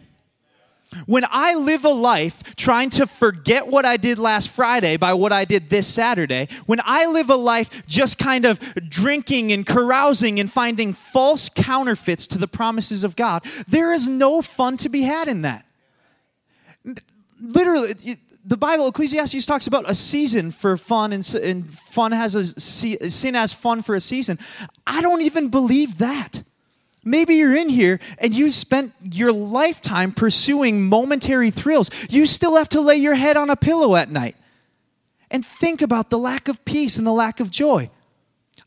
When 1.05 1.23
I 1.29 1.55
live 1.55 1.85
a 1.85 1.89
life 1.89 2.55
trying 2.57 2.89
to 2.91 3.07
forget 3.07 3.65
what 3.65 3.85
I 3.85 3.95
did 3.95 4.19
last 4.19 4.49
Friday 4.49 4.97
by 4.97 5.13
what 5.13 5.31
I 5.31 5.45
did 5.45 5.69
this 5.69 5.87
Saturday, 5.87 6.49
when 6.65 6.81
I 6.83 7.05
live 7.05 7.29
a 7.29 7.35
life 7.35 7.87
just 7.87 8.17
kind 8.17 8.43
of 8.43 8.59
drinking 8.89 9.53
and 9.53 9.65
carousing 9.65 10.39
and 10.41 10.51
finding 10.51 10.91
false 10.91 11.47
counterfeits 11.47 12.27
to 12.27 12.37
the 12.37 12.47
promises 12.47 13.05
of 13.05 13.15
God, 13.15 13.45
there 13.69 13.93
is 13.93 14.09
no 14.09 14.41
fun 14.41 14.75
to 14.77 14.89
be 14.89 15.03
had 15.03 15.29
in 15.29 15.43
that. 15.43 15.65
Literally, 17.39 17.93
the 18.43 18.57
Bible, 18.57 18.89
Ecclesiastes 18.89 19.45
talks 19.45 19.67
about 19.67 19.89
a 19.89 19.95
season 19.95 20.51
for 20.51 20.75
fun, 20.75 21.13
and, 21.13 21.35
and 21.35 21.69
fun 21.69 22.11
has 22.11 22.35
a 22.35 22.45
sin 22.45 23.35
has 23.35 23.53
fun 23.53 23.81
for 23.81 23.95
a 23.95 24.01
season. 24.01 24.39
I 24.85 25.01
don't 25.01 25.21
even 25.21 25.47
believe 25.47 25.99
that. 25.99 26.43
Maybe 27.03 27.35
you're 27.35 27.55
in 27.55 27.69
here 27.69 27.99
and 28.19 28.33
you 28.33 28.51
spent 28.51 28.93
your 29.01 29.31
lifetime 29.31 30.11
pursuing 30.11 30.87
momentary 30.87 31.49
thrills. 31.49 31.89
You 32.09 32.25
still 32.25 32.57
have 32.57 32.69
to 32.69 32.81
lay 32.81 32.97
your 32.97 33.15
head 33.15 33.37
on 33.37 33.49
a 33.49 33.55
pillow 33.55 33.95
at 33.95 34.11
night 34.11 34.35
and 35.31 35.45
think 35.45 35.81
about 35.81 36.09
the 36.09 36.19
lack 36.19 36.47
of 36.47 36.63
peace 36.63 36.97
and 36.97 37.07
the 37.07 37.11
lack 37.11 37.39
of 37.39 37.49
joy. 37.49 37.89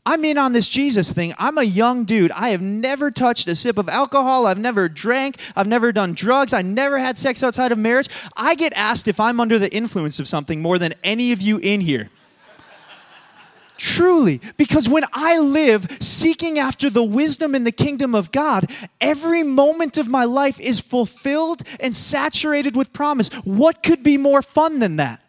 I'm 0.07 0.23
in 0.25 0.37
on 0.37 0.53
this 0.53 0.67
Jesus 0.67 1.11
thing. 1.11 1.33
I'm 1.39 1.57
a 1.57 1.63
young 1.63 2.05
dude. 2.05 2.31
I 2.31 2.49
have 2.49 2.61
never 2.61 3.09
touched 3.09 3.47
a 3.47 3.55
sip 3.55 3.77
of 3.77 3.89
alcohol. 3.89 4.45
I've 4.45 4.59
never 4.59 4.87
drank. 4.87 5.37
I've 5.55 5.67
never 5.67 5.91
done 5.91 6.13
drugs. 6.13 6.53
I 6.53 6.61
never 6.61 6.99
had 6.99 7.17
sex 7.17 7.41
outside 7.41 7.71
of 7.71 7.79
marriage. 7.79 8.09
I 8.35 8.53
get 8.53 8.73
asked 8.75 9.07
if 9.07 9.19
I'm 9.19 9.39
under 9.39 9.57
the 9.57 9.73
influence 9.73 10.19
of 10.19 10.27
something 10.27 10.61
more 10.61 10.77
than 10.77 10.93
any 11.03 11.31
of 11.31 11.41
you 11.41 11.57
in 11.57 11.81
here. 11.81 12.09
Truly, 13.77 14.39
because 14.57 14.87
when 14.87 15.03
I 15.11 15.39
live 15.39 15.97
seeking 15.99 16.59
after 16.59 16.89
the 16.89 17.03
wisdom 17.03 17.55
in 17.55 17.65
the 17.65 17.71
kingdom 17.71 18.15
of 18.15 18.31
God, 18.31 18.71
every 19.01 19.43
moment 19.43 19.97
of 19.97 20.07
my 20.07 20.23
life 20.23 20.59
is 20.59 20.79
fulfilled 20.79 21.61
and 21.79 21.95
saturated 21.95 22.75
with 22.75 22.93
promise. 22.93 23.29
What 23.43 23.83
could 23.83 24.03
be 24.03 24.17
more 24.17 24.41
fun 24.41 24.79
than 24.79 24.97
that? 24.97 25.21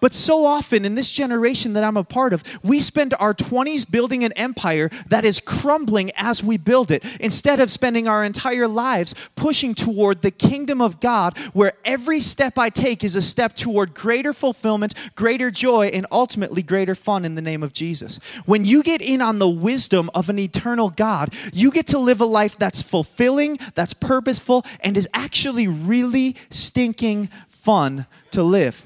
But 0.00 0.12
so 0.12 0.44
often 0.44 0.84
in 0.84 0.94
this 0.94 1.10
generation 1.10 1.72
that 1.74 1.84
I'm 1.84 1.96
a 1.96 2.04
part 2.04 2.32
of, 2.32 2.42
we 2.62 2.80
spend 2.80 3.14
our 3.18 3.34
20s 3.34 3.90
building 3.90 4.24
an 4.24 4.32
empire 4.32 4.90
that 5.08 5.24
is 5.24 5.40
crumbling 5.40 6.10
as 6.16 6.42
we 6.42 6.56
build 6.56 6.90
it, 6.90 7.04
instead 7.20 7.60
of 7.60 7.70
spending 7.70 8.08
our 8.08 8.24
entire 8.24 8.68
lives 8.68 9.14
pushing 9.36 9.74
toward 9.74 10.22
the 10.22 10.30
kingdom 10.30 10.80
of 10.80 11.00
God, 11.00 11.36
where 11.52 11.72
every 11.84 12.20
step 12.20 12.58
I 12.58 12.70
take 12.70 13.04
is 13.04 13.16
a 13.16 13.22
step 13.22 13.54
toward 13.54 13.94
greater 13.94 14.32
fulfillment, 14.32 14.94
greater 15.14 15.50
joy, 15.50 15.86
and 15.86 16.06
ultimately 16.10 16.62
greater 16.62 16.94
fun 16.94 17.24
in 17.24 17.34
the 17.34 17.42
name 17.42 17.62
of 17.62 17.72
Jesus. 17.72 18.20
When 18.46 18.64
you 18.64 18.82
get 18.82 19.00
in 19.00 19.20
on 19.20 19.38
the 19.38 19.48
wisdom 19.48 20.10
of 20.14 20.28
an 20.28 20.38
eternal 20.38 20.90
God, 20.90 21.34
you 21.52 21.70
get 21.70 21.88
to 21.88 21.98
live 21.98 22.20
a 22.20 22.26
life 22.26 22.58
that's 22.58 22.82
fulfilling, 22.82 23.58
that's 23.74 23.94
purposeful, 23.94 24.64
and 24.80 24.96
is 24.96 25.08
actually 25.14 25.68
really 25.68 26.36
stinking 26.50 27.28
fun 27.48 28.06
to 28.30 28.42
live. 28.42 28.84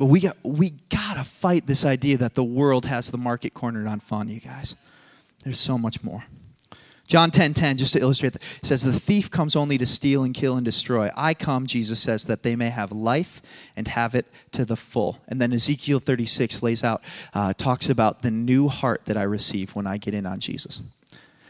But 0.00 0.06
we 0.06 0.20
got 0.20 0.38
we 0.42 0.70
gotta 0.88 1.24
fight 1.24 1.66
this 1.66 1.84
idea 1.84 2.16
that 2.16 2.32
the 2.32 2.42
world 2.42 2.86
has 2.86 3.10
the 3.10 3.18
market 3.18 3.52
cornered 3.52 3.86
on 3.86 4.00
fun, 4.00 4.30
you 4.30 4.40
guys. 4.40 4.74
There's 5.44 5.60
so 5.60 5.76
much 5.76 6.02
more. 6.02 6.24
John 7.06 7.30
10 7.30 7.52
10, 7.52 7.76
just 7.76 7.92
to 7.92 8.00
illustrate 8.00 8.32
that, 8.32 8.42
says, 8.62 8.82
The 8.82 8.98
thief 8.98 9.30
comes 9.30 9.54
only 9.56 9.76
to 9.76 9.84
steal 9.84 10.24
and 10.24 10.32
kill 10.32 10.56
and 10.56 10.64
destroy. 10.64 11.10
I 11.14 11.34
come, 11.34 11.66
Jesus 11.66 12.00
says, 12.00 12.24
that 12.24 12.42
they 12.42 12.56
may 12.56 12.70
have 12.70 12.92
life 12.92 13.42
and 13.76 13.88
have 13.88 14.14
it 14.14 14.24
to 14.52 14.64
the 14.64 14.74
full. 14.74 15.18
And 15.28 15.38
then 15.38 15.52
Ezekiel 15.52 15.98
36 15.98 16.62
lays 16.62 16.82
out, 16.82 17.02
uh, 17.34 17.52
talks 17.52 17.90
about 17.90 18.22
the 18.22 18.30
new 18.30 18.68
heart 18.68 19.04
that 19.04 19.18
I 19.18 19.24
receive 19.24 19.74
when 19.74 19.86
I 19.86 19.98
get 19.98 20.14
in 20.14 20.24
on 20.24 20.40
Jesus. 20.40 20.80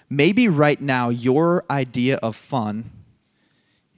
Maybe 0.09 0.49
right 0.49 0.81
now, 0.81 1.09
your 1.09 1.65
idea 1.71 2.17
of 2.17 2.35
fun 2.35 2.91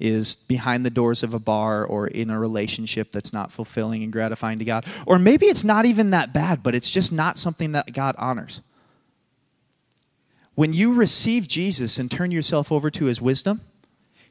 is 0.03 0.35
behind 0.35 0.85
the 0.85 0.91
doors 0.91 1.23
of 1.23 1.33
a 1.33 1.39
bar 1.39 1.85
or 1.85 2.09
in 2.09 2.29
a 2.29 2.39
relationship 2.39 3.13
that's 3.13 3.33
not 3.33 3.53
fulfilling 3.53 4.03
and 4.03 4.13
gratifying 4.13 4.59
to 4.59 4.65
God. 4.65 4.85
Or 5.07 5.17
maybe 5.17 5.47
it's 5.47 5.63
not 5.63 5.87
even 5.87 6.11
that 6.11 6.33
bad, 6.33 6.63
but 6.65 6.75
it's 6.75 6.91
just 6.91 7.13
not 7.13 7.39
something 7.39 7.73
that 7.73 7.93
God 7.93 8.17
honors. 8.19 8.63
When 10.57 10.73
you 10.73 10.95
receive 10.95 11.47
Jesus 11.47 11.99
and 11.99 12.11
turn 12.11 12.33
yourself 12.33 12.73
over 12.73 12.91
to 12.91 13.05
his 13.05 13.23
wisdom, 13.23 13.61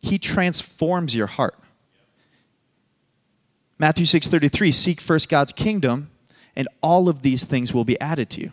he 0.02 0.20
transforms 0.20 1.16
your 1.16 1.28
heart. 1.28 1.56
Matthew 3.80 4.06
6:33 4.06 4.72
seek 4.74 5.00
first 5.00 5.30
God's 5.30 5.54
kingdom 5.54 6.10
and 6.54 6.68
all 6.82 7.08
of 7.08 7.22
these 7.22 7.46
things 7.46 7.74
will 7.74 7.86
be 7.86 8.00
added 8.02 8.30
to 8.32 8.42
you. 8.42 8.52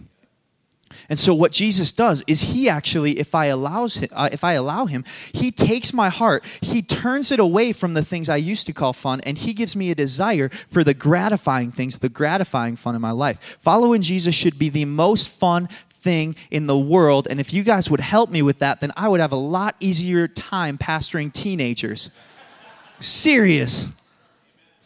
And 1.08 1.18
so 1.18 1.34
what 1.34 1.52
Jesus 1.52 1.92
does 1.92 2.22
is 2.26 2.40
he 2.40 2.68
actually 2.68 3.18
if 3.18 3.34
I 3.34 3.46
allows 3.46 3.96
him, 3.96 4.08
uh, 4.12 4.28
if 4.32 4.44
I 4.44 4.54
allow 4.54 4.86
him, 4.86 5.04
he 5.32 5.50
takes 5.50 5.92
my 5.92 6.08
heart, 6.08 6.44
he 6.60 6.82
turns 6.82 7.30
it 7.30 7.40
away 7.40 7.72
from 7.72 7.94
the 7.94 8.04
things 8.04 8.28
I 8.28 8.36
used 8.36 8.66
to 8.66 8.72
call 8.72 8.92
fun 8.92 9.20
and 9.22 9.38
he 9.38 9.52
gives 9.54 9.74
me 9.74 9.90
a 9.90 9.94
desire 9.94 10.48
for 10.70 10.84
the 10.84 10.94
gratifying 10.94 11.70
things, 11.70 11.98
the 11.98 12.08
gratifying 12.08 12.76
fun 12.76 12.94
in 12.94 13.00
my 13.00 13.10
life. 13.10 13.58
Following 13.60 14.02
Jesus 14.02 14.34
should 14.34 14.58
be 14.58 14.68
the 14.68 14.84
most 14.84 15.28
fun 15.28 15.68
thing 15.88 16.36
in 16.50 16.66
the 16.66 16.78
world 16.78 17.26
and 17.28 17.40
if 17.40 17.52
you 17.52 17.62
guys 17.62 17.90
would 17.90 18.00
help 18.00 18.30
me 18.30 18.42
with 18.42 18.60
that, 18.60 18.80
then 18.80 18.92
I 18.96 19.08
would 19.08 19.20
have 19.20 19.32
a 19.32 19.36
lot 19.36 19.76
easier 19.80 20.28
time 20.28 20.78
pastoring 20.78 21.32
teenagers. 21.32 22.10
Serious 23.00 23.88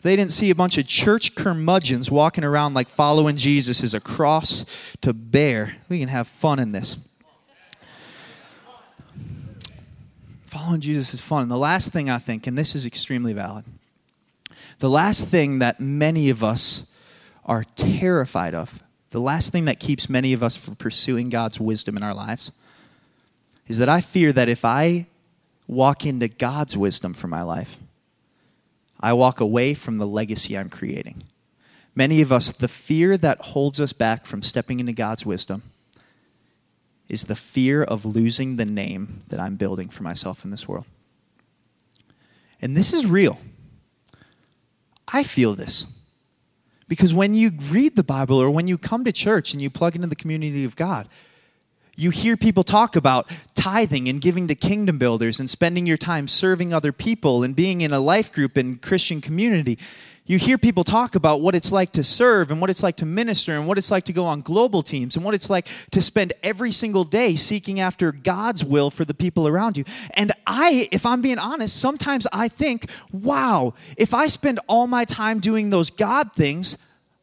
they 0.02 0.16
didn't 0.16 0.32
see 0.32 0.50
a 0.50 0.54
bunch 0.54 0.78
of 0.78 0.86
church 0.86 1.34
curmudgeons 1.34 2.10
walking 2.10 2.44
around 2.44 2.74
like 2.74 2.88
following 2.88 3.36
Jesus 3.36 3.82
is 3.82 3.94
a 3.94 4.00
cross 4.00 4.64
to 5.00 5.12
bear. 5.12 5.76
We 5.88 6.00
can 6.00 6.08
have 6.08 6.28
fun 6.28 6.58
in 6.58 6.72
this. 6.72 6.98
Following 10.42 10.80
Jesus 10.80 11.14
is 11.14 11.20
fun. 11.20 11.42
And 11.42 11.50
the 11.50 11.56
last 11.56 11.92
thing 11.92 12.10
I 12.10 12.18
think, 12.18 12.46
and 12.46 12.58
this 12.58 12.74
is 12.74 12.84
extremely 12.84 13.32
valid, 13.32 13.64
the 14.80 14.90
last 14.90 15.24
thing 15.26 15.60
that 15.60 15.80
many 15.80 16.28
of 16.28 16.42
us 16.44 16.86
are 17.44 17.64
terrified 17.76 18.54
of, 18.54 18.82
the 19.10 19.20
last 19.20 19.52
thing 19.52 19.66
that 19.66 19.78
keeps 19.78 20.10
many 20.10 20.32
of 20.32 20.42
us 20.42 20.56
from 20.56 20.74
pursuing 20.74 21.28
God's 21.28 21.60
wisdom 21.60 21.96
in 21.96 22.02
our 22.02 22.14
lives, 22.14 22.50
is 23.68 23.78
that 23.78 23.88
I 23.88 24.00
fear 24.00 24.32
that 24.32 24.48
if 24.48 24.64
I 24.64 25.06
walk 25.68 26.04
into 26.04 26.28
God's 26.28 26.76
wisdom 26.76 27.14
for 27.14 27.28
my 27.28 27.42
life, 27.42 27.78
I 29.02 29.12
walk 29.12 29.40
away 29.40 29.74
from 29.74 29.98
the 29.98 30.06
legacy 30.06 30.56
I'm 30.56 30.70
creating. 30.70 31.24
Many 31.94 32.22
of 32.22 32.32
us, 32.32 32.50
the 32.50 32.68
fear 32.68 33.16
that 33.18 33.40
holds 33.40 33.80
us 33.80 33.92
back 33.92 34.24
from 34.24 34.42
stepping 34.42 34.80
into 34.80 34.92
God's 34.92 35.26
wisdom 35.26 35.62
is 37.08 37.24
the 37.24 37.36
fear 37.36 37.82
of 37.82 38.06
losing 38.06 38.56
the 38.56 38.64
name 38.64 39.24
that 39.28 39.40
I'm 39.40 39.56
building 39.56 39.88
for 39.88 40.02
myself 40.02 40.44
in 40.44 40.50
this 40.50 40.66
world. 40.66 40.86
And 42.60 42.76
this 42.76 42.92
is 42.92 43.04
real. 43.04 43.38
I 45.12 45.22
feel 45.22 45.54
this. 45.54 45.86
Because 46.88 47.12
when 47.12 47.34
you 47.34 47.50
read 47.70 47.96
the 47.96 48.04
Bible 48.04 48.40
or 48.40 48.50
when 48.50 48.68
you 48.68 48.78
come 48.78 49.04
to 49.04 49.12
church 49.12 49.52
and 49.52 49.60
you 49.60 49.68
plug 49.68 49.96
into 49.96 50.06
the 50.06 50.16
community 50.16 50.64
of 50.64 50.76
God, 50.76 51.08
you 51.96 52.10
hear 52.10 52.36
people 52.36 52.64
talk 52.64 52.96
about 52.96 53.30
tithing 53.54 54.08
and 54.08 54.20
giving 54.20 54.48
to 54.48 54.54
kingdom 54.54 54.98
builders 54.98 55.38
and 55.38 55.48
spending 55.48 55.86
your 55.86 55.98
time 55.98 56.26
serving 56.26 56.72
other 56.72 56.92
people 56.92 57.42
and 57.42 57.54
being 57.54 57.82
in 57.82 57.92
a 57.92 58.00
life 58.00 58.32
group 58.32 58.56
and 58.56 58.80
Christian 58.80 59.20
community. 59.20 59.78
You 60.24 60.38
hear 60.38 60.56
people 60.56 60.84
talk 60.84 61.16
about 61.16 61.40
what 61.40 61.54
it's 61.54 61.72
like 61.72 61.92
to 61.92 62.04
serve 62.04 62.50
and 62.50 62.60
what 62.60 62.70
it's 62.70 62.82
like 62.82 62.96
to 62.98 63.06
minister 63.06 63.56
and 63.56 63.66
what 63.66 63.76
it's 63.76 63.90
like 63.90 64.04
to 64.04 64.12
go 64.12 64.24
on 64.24 64.40
global 64.40 64.82
teams 64.82 65.16
and 65.16 65.24
what 65.24 65.34
it's 65.34 65.50
like 65.50 65.66
to 65.90 66.00
spend 66.00 66.32
every 66.42 66.70
single 66.70 67.04
day 67.04 67.34
seeking 67.34 67.80
after 67.80 68.12
God's 68.12 68.64
will 68.64 68.90
for 68.90 69.04
the 69.04 69.14
people 69.14 69.48
around 69.48 69.76
you. 69.76 69.84
And 70.14 70.32
I, 70.46 70.88
if 70.92 71.04
I'm 71.04 71.22
being 71.22 71.38
honest, 71.38 71.78
sometimes 71.78 72.26
I 72.32 72.48
think, 72.48 72.88
wow, 73.10 73.74
if 73.98 74.14
I 74.14 74.28
spend 74.28 74.60
all 74.68 74.86
my 74.86 75.04
time 75.04 75.40
doing 75.40 75.70
those 75.70 75.90
God 75.90 76.32
things, 76.32 76.78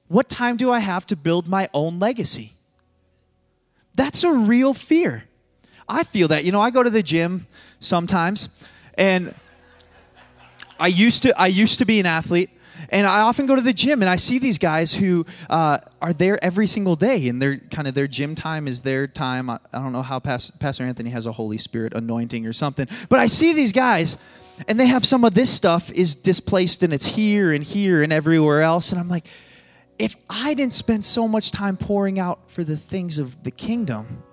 what 0.10 0.28
time 0.28 0.58
do 0.58 0.70
I 0.70 0.80
have 0.80 1.08
to 1.08 1.16
build 1.16 1.48
my 1.48 1.70
own 1.74 2.00
legacy? 2.00 2.54
That's 3.96 4.24
a 4.24 4.32
real 4.32 4.74
fear. 4.74 5.26
I 5.88 6.04
feel 6.04 6.28
that. 6.30 6.46
You 6.46 6.52
know, 6.52 6.62
I 6.62 6.70
go 6.70 6.84
to 6.84 6.90
the 6.90 7.04
gym 7.04 7.48
sometimes 7.80 8.50
and 8.96 9.34
I 10.80 10.88
used 10.88 11.24
to 11.24 11.40
I 11.40 11.48
used 11.48 11.80
to 11.80 11.86
be 11.86 12.00
an 12.00 12.06
athlete 12.06 12.50
and 12.92 13.06
I 13.06 13.22
often 13.22 13.46
go 13.46 13.56
to 13.56 13.62
the 13.62 13.74
gym 13.74 14.02
and 14.02 14.10
I 14.10 14.16
see 14.16 14.40
these 14.40 14.58
guys 14.58 14.94
who 14.94 15.26
uh, 15.50 15.80
are 16.02 16.14
there 16.14 16.44
every 16.44 16.68
single 16.68 16.96
day, 16.96 17.28
and 17.28 17.42
their 17.42 17.58
kind 17.58 17.88
of 17.88 17.94
their 17.94 18.08
gym 18.08 18.36
time 18.36 18.68
is 18.68 18.82
their 18.82 19.08
time. 19.08 19.50
I, 19.50 19.60
I 19.74 19.80
don't 19.80 19.92
know 19.92 20.02
how 20.02 20.20
Pas- 20.20 20.52
Pastor 20.52 20.84
Anthony 20.84 21.10
has 21.12 21.26
a 21.26 21.32
Holy 21.32 21.58
Spirit 21.58 21.94
anointing 21.94 22.48
or 22.48 22.54
something, 22.54 22.88
but 23.10 23.20
I 23.20 23.28
see 23.28 23.54
these 23.54 23.72
guys, 23.72 24.18
and 24.68 24.80
they 24.80 24.88
have 24.88 25.06
some 25.06 25.24
of 25.24 25.34
this 25.34 25.50
stuff 25.50 25.92
is 25.92 26.16
displaced, 26.16 26.84
and 26.84 26.94
it's 26.94 27.06
here 27.06 27.52
and 27.52 27.64
here 27.64 28.02
and 28.02 28.14
everywhere 28.14 28.62
else, 28.62 28.92
and 28.92 29.00
I'm 29.00 29.10
like, 29.10 29.28
if 30.00 30.16
I 30.30 30.54
didn't 30.54 30.74
spend 30.74 31.06
so 31.06 31.28
much 31.28 31.52
time 31.52 31.78
pouring 31.78 32.20
out 32.20 32.50
for 32.50 32.64
the 32.64 32.78
things 32.78 33.20
of 33.20 33.44
the 33.44 33.52
kingdom, 33.52 34.24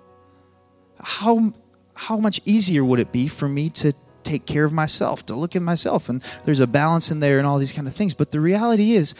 how 0.99 1.53
how 1.93 2.17
much 2.17 2.39
easier 2.45 2.85
would 2.85 2.99
it 2.99 3.11
be 3.11 3.27
for 3.27 3.49
me 3.49 3.69
to 3.69 3.93
take 4.23 4.45
care 4.45 4.65
of 4.65 4.73
myself, 4.73 5.25
to 5.25 5.35
look 5.35 5.55
at 5.55 5.61
myself. 5.61 6.09
And 6.09 6.21
there's 6.45 6.59
a 6.59 6.67
balance 6.67 7.09
in 7.11 7.21
there 7.21 7.37
and 7.37 7.47
all 7.47 7.57
these 7.57 7.71
kind 7.71 7.87
of 7.87 7.95
things. 7.95 8.13
But 8.13 8.31
the 8.31 8.39
reality 8.39 8.91
is, 8.91 9.15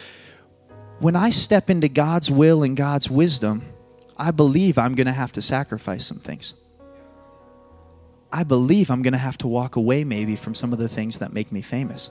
when 1.00 1.16
I 1.16 1.30
step 1.30 1.70
into 1.70 1.88
God's 1.88 2.30
will 2.30 2.62
and 2.62 2.76
God's 2.76 3.10
wisdom, 3.10 3.62
I 4.16 4.30
believe 4.30 4.78
I'm 4.78 4.94
going 4.94 5.06
to 5.06 5.12
have 5.12 5.32
to 5.32 5.42
sacrifice 5.42 6.04
some 6.04 6.18
things. 6.18 6.54
I 8.30 8.44
believe 8.44 8.90
I'm 8.90 9.02
going 9.02 9.12
to 9.12 9.18
have 9.18 9.38
to 9.38 9.48
walk 9.48 9.76
away 9.76 10.04
maybe 10.04 10.36
from 10.36 10.54
some 10.54 10.72
of 10.72 10.78
the 10.78 10.88
things 10.88 11.18
that 11.18 11.32
make 11.32 11.50
me 11.50 11.62
famous. 11.62 12.10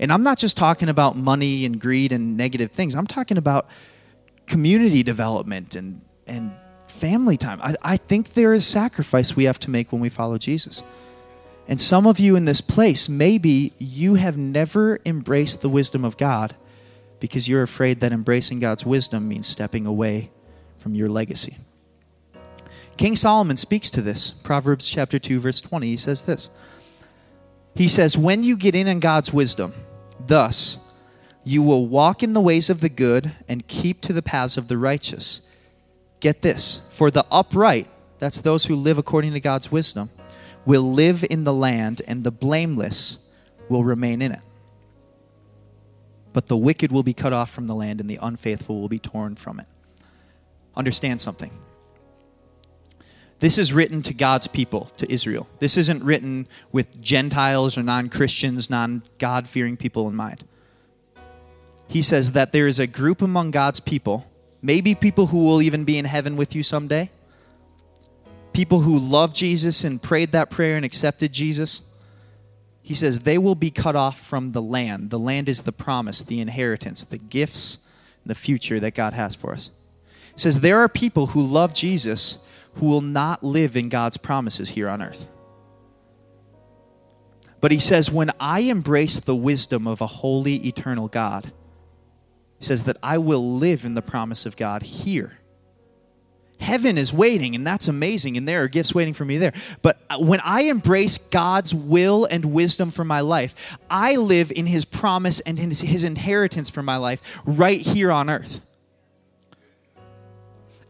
And 0.00 0.10
I'm 0.10 0.22
not 0.22 0.38
just 0.38 0.56
talking 0.56 0.88
about 0.88 1.14
money 1.14 1.66
and 1.66 1.78
greed 1.78 2.10
and 2.10 2.36
negative 2.36 2.72
things. 2.72 2.94
I'm 2.94 3.06
talking 3.06 3.36
about 3.36 3.68
community 4.46 5.02
development 5.02 5.76
and, 5.76 6.00
and 6.26 6.52
family 6.88 7.36
time. 7.36 7.60
I, 7.62 7.76
I 7.82 7.96
think 7.98 8.32
there 8.32 8.54
is 8.54 8.66
sacrifice 8.66 9.36
we 9.36 9.44
have 9.44 9.58
to 9.60 9.70
make 9.70 9.92
when 9.92 10.00
we 10.00 10.08
follow 10.08 10.38
Jesus. 10.38 10.82
And 11.68 11.78
some 11.78 12.06
of 12.06 12.18
you 12.18 12.34
in 12.34 12.46
this 12.46 12.62
place, 12.62 13.10
maybe 13.10 13.74
you 13.78 14.14
have 14.14 14.38
never 14.38 14.98
embraced 15.04 15.60
the 15.60 15.68
wisdom 15.68 16.04
of 16.04 16.16
God 16.16 16.56
because 17.20 17.46
you're 17.46 17.62
afraid 17.62 18.00
that 18.00 18.10
embracing 18.10 18.58
God's 18.58 18.86
wisdom 18.86 19.28
means 19.28 19.46
stepping 19.46 19.84
away 19.84 20.30
from 20.78 20.94
your 20.94 21.10
legacy. 21.10 21.58
King 22.96 23.16
Solomon 23.16 23.58
speaks 23.58 23.90
to 23.90 24.00
this. 24.00 24.32
Proverbs 24.32 24.88
chapter 24.88 25.18
2 25.18 25.40
verse 25.40 25.60
20. 25.60 25.86
He 25.86 25.96
says 25.98 26.22
this. 26.22 26.48
He 27.74 27.86
says, 27.86 28.18
"When 28.18 28.42
you 28.42 28.56
get 28.56 28.74
in 28.74 28.88
on 28.88 28.98
God's 28.98 29.32
wisdom, 29.32 29.72
thus 30.30 30.78
you 31.44 31.62
will 31.62 31.86
walk 31.86 32.22
in 32.22 32.32
the 32.32 32.40
ways 32.40 32.70
of 32.70 32.80
the 32.80 32.88
good 32.88 33.32
and 33.48 33.66
keep 33.66 34.00
to 34.00 34.12
the 34.12 34.22
paths 34.22 34.56
of 34.56 34.68
the 34.68 34.78
righteous." 34.78 35.42
Get 36.20 36.42
this, 36.42 36.82
for 36.90 37.10
the 37.10 37.24
upright, 37.30 37.88
that's 38.18 38.38
those 38.38 38.66
who 38.66 38.76
live 38.76 38.98
according 38.98 39.32
to 39.32 39.40
God's 39.40 39.72
wisdom, 39.72 40.10
will 40.66 40.82
live 40.82 41.24
in 41.30 41.44
the 41.44 41.54
land, 41.54 42.02
and 42.06 42.24
the 42.24 42.30
blameless 42.30 43.18
will 43.70 43.84
remain 43.84 44.20
in 44.20 44.32
it. 44.32 44.42
But 46.34 46.46
the 46.46 46.56
wicked 46.56 46.92
will 46.92 47.02
be 47.02 47.14
cut 47.14 47.32
off 47.32 47.50
from 47.50 47.66
the 47.66 47.74
land, 47.74 48.00
and 48.00 48.08
the 48.08 48.18
unfaithful 48.20 48.80
will 48.80 48.88
be 48.88 48.98
torn 48.98 49.34
from 49.34 49.58
it. 49.58 49.66
Understand 50.76 51.20
something. 51.20 51.50
This 53.40 53.56
is 53.56 53.72
written 53.72 54.02
to 54.02 54.14
God's 54.14 54.46
people, 54.46 54.86
to 54.98 55.10
Israel. 55.10 55.48
This 55.58 55.78
isn't 55.78 56.04
written 56.04 56.46
with 56.72 57.00
Gentiles 57.00 57.76
or 57.76 57.82
non 57.82 58.10
Christians, 58.10 58.68
non 58.68 59.02
God 59.18 59.48
fearing 59.48 59.78
people 59.78 60.08
in 60.08 60.14
mind. 60.14 60.44
He 61.88 62.02
says 62.02 62.32
that 62.32 62.52
there 62.52 62.66
is 62.66 62.78
a 62.78 62.86
group 62.86 63.22
among 63.22 63.50
God's 63.50 63.80
people, 63.80 64.30
maybe 64.62 64.94
people 64.94 65.26
who 65.26 65.46
will 65.46 65.62
even 65.62 65.84
be 65.84 65.98
in 65.98 66.04
heaven 66.04 66.36
with 66.36 66.54
you 66.54 66.62
someday, 66.62 67.10
people 68.52 68.80
who 68.80 68.98
love 68.98 69.34
Jesus 69.34 69.84
and 69.84 70.02
prayed 70.02 70.32
that 70.32 70.50
prayer 70.50 70.76
and 70.76 70.84
accepted 70.84 71.32
Jesus, 71.32 71.82
he 72.82 72.94
says 72.94 73.20
they 73.20 73.38
will 73.38 73.54
be 73.54 73.70
cut 73.70 73.96
off 73.96 74.20
from 74.20 74.52
the 74.52 74.62
land. 74.62 75.10
The 75.10 75.18
land 75.18 75.48
is 75.48 75.62
the 75.62 75.72
promise, 75.72 76.20
the 76.20 76.40
inheritance, 76.40 77.04
the 77.04 77.18
gifts, 77.18 77.78
the 78.24 78.34
future 78.34 78.78
that 78.80 78.94
God 78.94 79.14
has 79.14 79.34
for 79.34 79.52
us. 79.52 79.70
He 80.34 80.40
says 80.40 80.60
there 80.60 80.78
are 80.78 80.88
people 80.88 81.28
who 81.28 81.42
love 81.42 81.72
Jesus 81.72 82.38
who 82.80 82.86
will 82.86 83.00
not 83.00 83.44
live 83.44 83.76
in 83.76 83.88
God's 83.88 84.16
promises 84.16 84.70
here 84.70 84.88
on 84.88 85.00
earth. 85.00 85.28
But 87.60 87.70
he 87.70 87.78
says, 87.78 88.10
when 88.10 88.30
I 88.40 88.60
embrace 88.60 89.20
the 89.20 89.36
wisdom 89.36 89.86
of 89.86 90.00
a 90.00 90.06
holy, 90.06 90.66
eternal 90.66 91.06
God, 91.06 91.52
he 92.58 92.64
says 92.64 92.82
that 92.84 92.96
I 93.02 93.18
will 93.18 93.56
live 93.56 93.84
in 93.84 93.94
the 93.94 94.02
promise 94.02 94.46
of 94.46 94.56
God 94.56 94.82
here 94.82 95.40
heaven 96.60 96.98
is 96.98 97.12
waiting, 97.12 97.54
and 97.54 97.66
that's 97.66 97.88
amazing, 97.88 98.36
and 98.36 98.46
there 98.46 98.62
are 98.62 98.68
gifts 98.68 98.94
waiting 98.94 99.14
for 99.14 99.24
me 99.24 99.38
there. 99.38 99.52
But 99.82 100.00
uh, 100.08 100.18
when 100.18 100.40
I 100.44 100.62
embrace 100.62 101.18
God's 101.18 101.74
will 101.74 102.26
and 102.26 102.44
wisdom 102.44 102.90
for 102.90 103.04
my 103.04 103.22
life, 103.22 103.78
I 103.88 104.16
live 104.16 104.52
in 104.54 104.66
His 104.66 104.84
promise 104.84 105.40
and 105.40 105.58
in 105.58 105.70
His 105.70 106.04
inheritance 106.04 106.70
for 106.70 106.82
my 106.82 106.98
life 106.98 107.40
right 107.44 107.80
here 107.80 108.12
on 108.12 108.30
earth. 108.30 108.60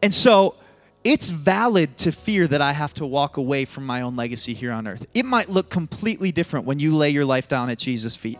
And 0.03 0.13
so, 0.13 0.55
it's 1.03 1.29
valid 1.29 1.97
to 1.99 2.11
fear 2.11 2.47
that 2.47 2.61
I 2.61 2.73
have 2.73 2.93
to 2.95 3.05
walk 3.05 3.37
away 3.37 3.65
from 3.65 3.85
my 3.85 4.01
own 4.01 4.15
legacy 4.15 4.53
here 4.53 4.71
on 4.71 4.87
earth. 4.87 5.07
It 5.15 5.25
might 5.25 5.49
look 5.49 5.69
completely 5.69 6.31
different 6.31 6.65
when 6.65 6.79
you 6.79 6.95
lay 6.95 7.09
your 7.09 7.25
life 7.25 7.47
down 7.47 7.69
at 7.69 7.79
Jesus' 7.79 8.15
feet. 8.15 8.39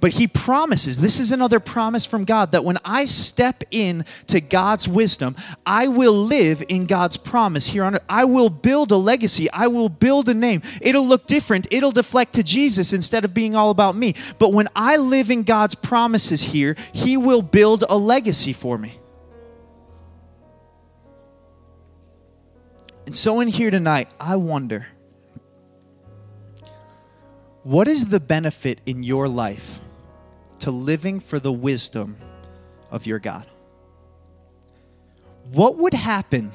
But 0.00 0.12
he 0.12 0.26
promises, 0.26 0.98
this 0.98 1.18
is 1.18 1.30
another 1.30 1.60
promise 1.60 2.04
from 2.04 2.24
God, 2.24 2.52
that 2.52 2.64
when 2.64 2.76
I 2.84 3.06
step 3.06 3.64
in 3.70 4.04
to 4.26 4.40
God's 4.40 4.86
wisdom, 4.86 5.34
I 5.64 5.88
will 5.88 6.12
live 6.12 6.62
in 6.68 6.84
God's 6.86 7.16
promise 7.16 7.66
here 7.66 7.84
on 7.84 7.94
earth. 7.94 8.04
I 8.08 8.24
will 8.24 8.50
build 8.50 8.92
a 8.92 8.96
legacy. 8.96 9.50
I 9.50 9.68
will 9.68 9.88
build 9.88 10.28
a 10.28 10.34
name. 10.34 10.60
It'll 10.82 11.06
look 11.06 11.26
different. 11.26 11.68
It'll 11.70 11.92
deflect 11.92 12.34
to 12.34 12.42
Jesus 12.42 12.92
instead 12.92 13.24
of 13.24 13.32
being 13.32 13.54
all 13.54 13.70
about 13.70 13.96
me. 13.96 14.14
But 14.38 14.52
when 14.52 14.68
I 14.76 14.98
live 14.98 15.30
in 15.30 15.42
God's 15.42 15.74
promises 15.74 16.42
here, 16.42 16.76
he 16.92 17.16
will 17.16 17.40
build 17.40 17.84
a 17.88 17.96
legacy 17.96 18.52
for 18.52 18.76
me. 18.76 18.98
And 23.06 23.14
so 23.14 23.40
in 23.40 23.48
here 23.48 23.70
tonight, 23.70 24.08
I 24.18 24.36
wonder 24.36 24.86
what 27.62 27.88
is 27.88 28.06
the 28.06 28.20
benefit 28.20 28.80
in 28.86 29.02
your 29.02 29.28
life 29.28 29.80
to 30.60 30.70
living 30.70 31.20
for 31.20 31.38
the 31.38 31.52
wisdom 31.52 32.16
of 32.90 33.06
your 33.06 33.18
God. 33.18 33.46
What 35.52 35.76
would 35.76 35.94
happen, 35.94 36.52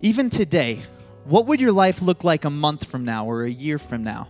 even 0.00 0.28
today, 0.28 0.80
what 1.24 1.46
would 1.46 1.60
your 1.60 1.72
life 1.72 2.02
look 2.02 2.24
like 2.24 2.44
a 2.44 2.50
month 2.50 2.86
from 2.86 3.04
now 3.04 3.26
or 3.26 3.44
a 3.44 3.50
year 3.50 3.78
from 3.78 4.04
now? 4.04 4.28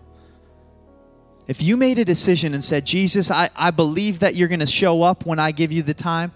If 1.47 1.63
you 1.63 1.77
made 1.77 1.99
a 1.99 2.05
decision 2.05 2.55
and 2.55 2.63
said, 2.63 2.85
Jesus, 2.85 3.31
I, 3.31 3.49
I 3.57 3.73
believe 3.73 4.21
that 4.21 4.37
you're 4.37 4.49
going 4.49 4.61
to 4.61 4.67
show 4.67 5.03
up 5.03 5.27
when 5.27 5.41
I 5.41 5.51
give 5.51 5.73
you 5.73 5.83
the 5.83 5.95
time. 5.95 6.33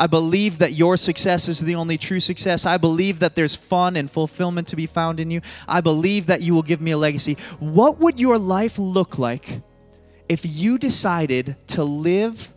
I 0.00 0.06
believe 0.06 0.60
that 0.60 0.74
your 0.74 0.96
success 0.96 1.48
is 1.48 1.58
the 1.58 1.74
only 1.74 1.98
true 1.98 2.20
success. 2.20 2.64
I 2.64 2.76
believe 2.78 3.18
that 3.18 3.34
there's 3.34 3.56
fun 3.56 3.96
and 3.96 4.08
fulfillment 4.08 4.68
to 4.68 4.76
be 4.76 4.86
found 4.86 5.18
in 5.18 5.28
you. 5.28 5.40
I 5.66 5.80
believe 5.80 6.26
that 6.26 6.40
you 6.40 6.54
will 6.54 6.62
give 6.62 6.80
me 6.80 6.92
a 6.92 6.96
legacy. 6.96 7.36
What 7.58 7.98
would 7.98 8.20
your 8.20 8.38
life 8.38 8.78
look 8.78 9.18
like 9.18 9.60
if 10.28 10.42
you 10.44 10.78
decided 10.78 11.56
to 11.70 11.82
live 11.82 12.54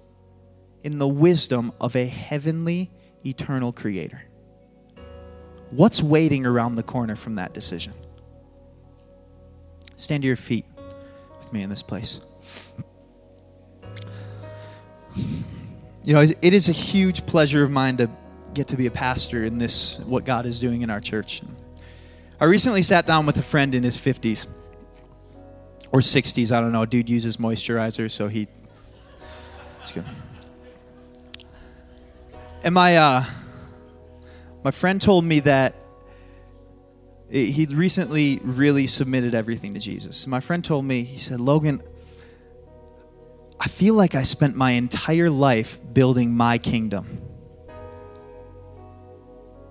in 0.84 1.00
the 1.00 1.08
wisdom 1.08 1.74
of 1.82 1.96
a 1.96 2.06
heavenly, 2.06 2.92
eternal 3.26 3.74
creator? 3.74 4.22
What's 5.72 6.04
waiting 6.04 6.46
around 6.46 6.76
the 6.76 6.84
corner 6.84 7.16
from 7.16 7.36
that 7.36 7.54
decision? 7.54 7.94
Stand 9.96 10.22
to 10.22 10.28
your 10.28 10.36
feet 10.36 10.66
with 11.40 11.52
me 11.52 11.64
in 11.64 11.72
this 11.72 11.82
place. 11.82 12.20
You 16.04 16.14
know, 16.16 16.22
it 16.22 16.54
is 16.54 16.68
a 16.68 16.72
huge 16.72 17.26
pleasure 17.28 17.64
of 17.64 17.70
mine 17.70 17.98
to 17.98 18.10
get 18.54 18.70
to 18.70 18.78
be 18.78 18.88
a 18.88 18.92
pastor 18.92 19.44
in 19.44 19.60
this, 19.60 20.00
what 20.00 20.26
God 20.26 20.46
is 20.46 20.60
doing 20.60 20.82
in 20.82 20.90
our 20.90 21.00
church. 21.00 21.42
I 22.40 22.46
recently 22.46 22.82
sat 22.82 23.06
down 23.06 23.28
with 23.28 23.38
a 23.38 23.44
friend 23.44 23.76
in 23.76 23.84
his 23.84 24.00
50s 24.00 24.48
or 25.92 26.00
60s. 26.00 26.52
I 26.52 26.60
don't 26.60 26.72
know. 26.72 26.86
Dude 26.86 27.08
uses 27.08 27.38
moisturizer, 27.38 28.10
so 28.10 28.28
he. 28.28 28.48
It's 29.82 29.92
good. 29.92 30.04
And 32.64 32.74
my 32.74 32.98
uh, 32.98 33.24
my 34.64 34.72
friend 34.72 35.00
told 35.00 35.24
me 35.24 35.40
that 35.42 35.76
he'd 37.30 37.72
recently 37.72 38.40
really 38.44 38.88
submitted 38.88 39.34
everything 39.34 39.74
to 39.76 39.80
Jesus. 39.80 40.28
My 40.28 40.40
friend 40.40 40.64
told 40.64 40.86
me, 40.86 41.04
he 41.04 41.18
said, 41.18 41.40
Logan, 41.40 41.82
I 43.64 43.68
feel 43.68 43.94
like 43.94 44.16
I 44.16 44.24
spent 44.24 44.56
my 44.56 44.72
entire 44.72 45.30
life 45.30 45.80
building 45.94 46.34
my 46.34 46.58
kingdom. 46.58 47.22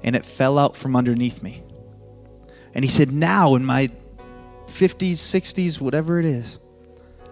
And 0.05 0.15
it 0.15 0.25
fell 0.25 0.61
out 0.61 0.77
from 0.77 0.95
underneath 0.95 1.43
me. 1.43 1.65
And 2.73 2.85
he 2.85 2.91
said, 2.91 3.11
now 3.11 3.57
in 3.57 3.65
my 3.65 3.89
50s, 4.67 5.15
60s, 5.15 5.81
whatever 5.81 6.21
it 6.21 6.25
is, 6.25 6.61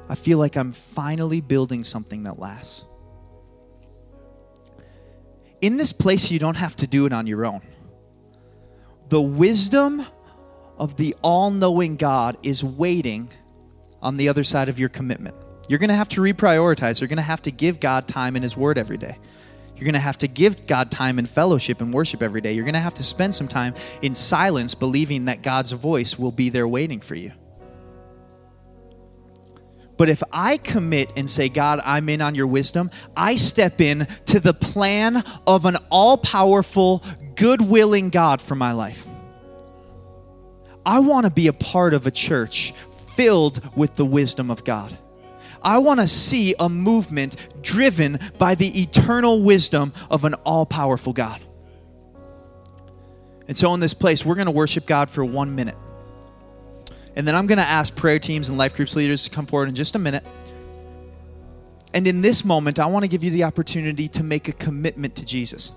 I 0.09 0.17
feel 0.17 0.39
like 0.39 0.57
I'm 0.57 0.73
finally 0.73 1.41
building 1.41 1.85
something 1.85 2.25
that 2.25 2.41
lasts. 2.41 2.85
In 5.61 5.77
this 5.77 5.93
place, 5.93 6.29
you 6.29 6.41
don't 6.41 6.57
have 6.57 6.75
to 6.77 6.89
do 6.89 7.07
it 7.07 7.13
on 7.13 7.29
your 7.29 7.47
own. 7.47 7.63
the 9.09 9.21
wisdom 9.21 10.05
of 10.77 10.97
the 10.97 11.15
all 11.23 11.51
knowing 11.51 11.97
God 11.97 12.37
is 12.43 12.63
waiting 12.63 13.31
on 14.03 14.17
the 14.17 14.29
other 14.29 14.45
side 14.45 14.69
of 14.69 14.79
your 14.79 14.89
commitment. 14.89 15.37
You're 15.69 15.79
going 15.79 15.89
to 15.89 15.95
have 15.95 16.09
to 16.11 16.21
reprioritize. 16.21 17.01
You're 17.01 17.09
going 17.09 17.19
to 17.19 17.23
have 17.23 17.43
to 17.43 17.51
give 17.51 17.79
God 17.79 18.09
time 18.09 18.37
in 18.37 18.43
His 18.43 18.57
Word 18.57 18.79
every 18.79 18.97
day. 18.97 19.19
You're 19.77 19.85
going 19.85 19.95
to 19.95 20.01
have 20.01 20.19
to 20.19 20.29
give 20.29 20.67
God 20.67 20.91
time 20.91 21.21
in 21.21 21.27
fellowship 21.27 21.81
and 21.81 21.95
worship 21.95 22.21
every 22.21 22.41
day. 22.41 22.53
You're 22.53 22.65
going 22.65 22.75
to 22.75 22.81
have 22.81 22.95
to 22.95 23.05
spend 23.05 23.35
some 23.35 23.47
time 23.47 23.75
in 24.03 24.15
silence, 24.15 24.75
believing 24.75 25.27
that 25.27 25.43
God's 25.43 25.71
voice 25.71 26.19
will 26.19 26.33
be 26.33 26.49
there 26.49 26.67
waiting 26.67 26.99
for 26.99 27.15
you. 27.15 27.33
But 29.97 30.09
if 30.09 30.23
I 30.33 30.57
commit 30.57 31.13
and 31.17 31.29
say, 31.29 31.49
God, 31.49 31.81
I'm 31.85 32.09
in 32.09 32.21
on 32.23 32.35
your 32.35 32.47
wisdom, 32.47 32.91
I 33.17 33.37
step 33.37 33.81
in 33.81 34.07
to 34.27 34.41
the 34.41 34.55
plan 34.55 35.23
of 35.47 35.65
an 35.65 35.77
all 35.91 36.17
powerful, 36.17 37.05
good 37.35 37.61
willing 37.61 38.11
God 38.11 38.41
for 38.41 38.55
my 38.55 38.73
life. 38.73 39.07
I 40.87 41.01
want 41.01 41.27
to 41.27 41.33
be 41.33 41.49
a 41.49 41.53
part 41.53 41.95
of 41.95 42.07
a 42.07 42.11
church 42.11 42.73
filled 43.15 43.77
with 43.77 43.97
the 43.97 44.07
wisdom 44.07 44.51
of 44.51 44.65
God. 44.65 44.97
I 45.63 45.79
want 45.79 46.01
to 46.01 46.09
see 46.09 46.55
a 46.59 46.69
movement 46.69 47.37
driven 47.63 48.19
by 48.39 48.55
the 48.55 48.83
eternal 48.83 49.43
wisdom 49.43 49.93
of 50.11 50.25
an 50.25 50.35
all 50.45 50.67
powerful 50.67 51.13
God. 51.13 51.41
And 53.47 53.57
so, 53.57 53.73
in 53.73 53.81
this 53.81 53.95
place, 53.95 54.25
we're 54.25 54.35
going 54.35 54.47
to 54.47 54.53
worship 54.53 54.87
God 54.87 55.09
for 55.09 55.25
one 55.25 55.55
minute. 55.55 55.77
And 57.17 57.27
then 57.27 57.35
I'm 57.35 57.47
going 57.47 57.59
to 57.59 57.65
ask 57.65 57.97
prayer 57.97 58.19
teams 58.19 58.49
and 58.49 58.59
life 58.59 58.75
groups 58.75 58.95
leaders 58.95 59.25
to 59.25 59.31
come 59.31 59.47
forward 59.47 59.69
in 59.69 59.75
just 59.75 59.97
a 59.97 59.99
minute. 59.99 60.25
And 61.95 62.07
in 62.07 62.21
this 62.21 62.45
moment, 62.45 62.79
I 62.79 62.87
want 62.87 63.05
to 63.05 63.09
give 63.09 63.25
you 63.25 63.31
the 63.31 63.45
opportunity 63.45 64.09
to 64.09 64.23
make 64.23 64.49
a 64.49 64.53
commitment 64.53 65.17
to 65.17 65.25
Jesus. 65.25 65.73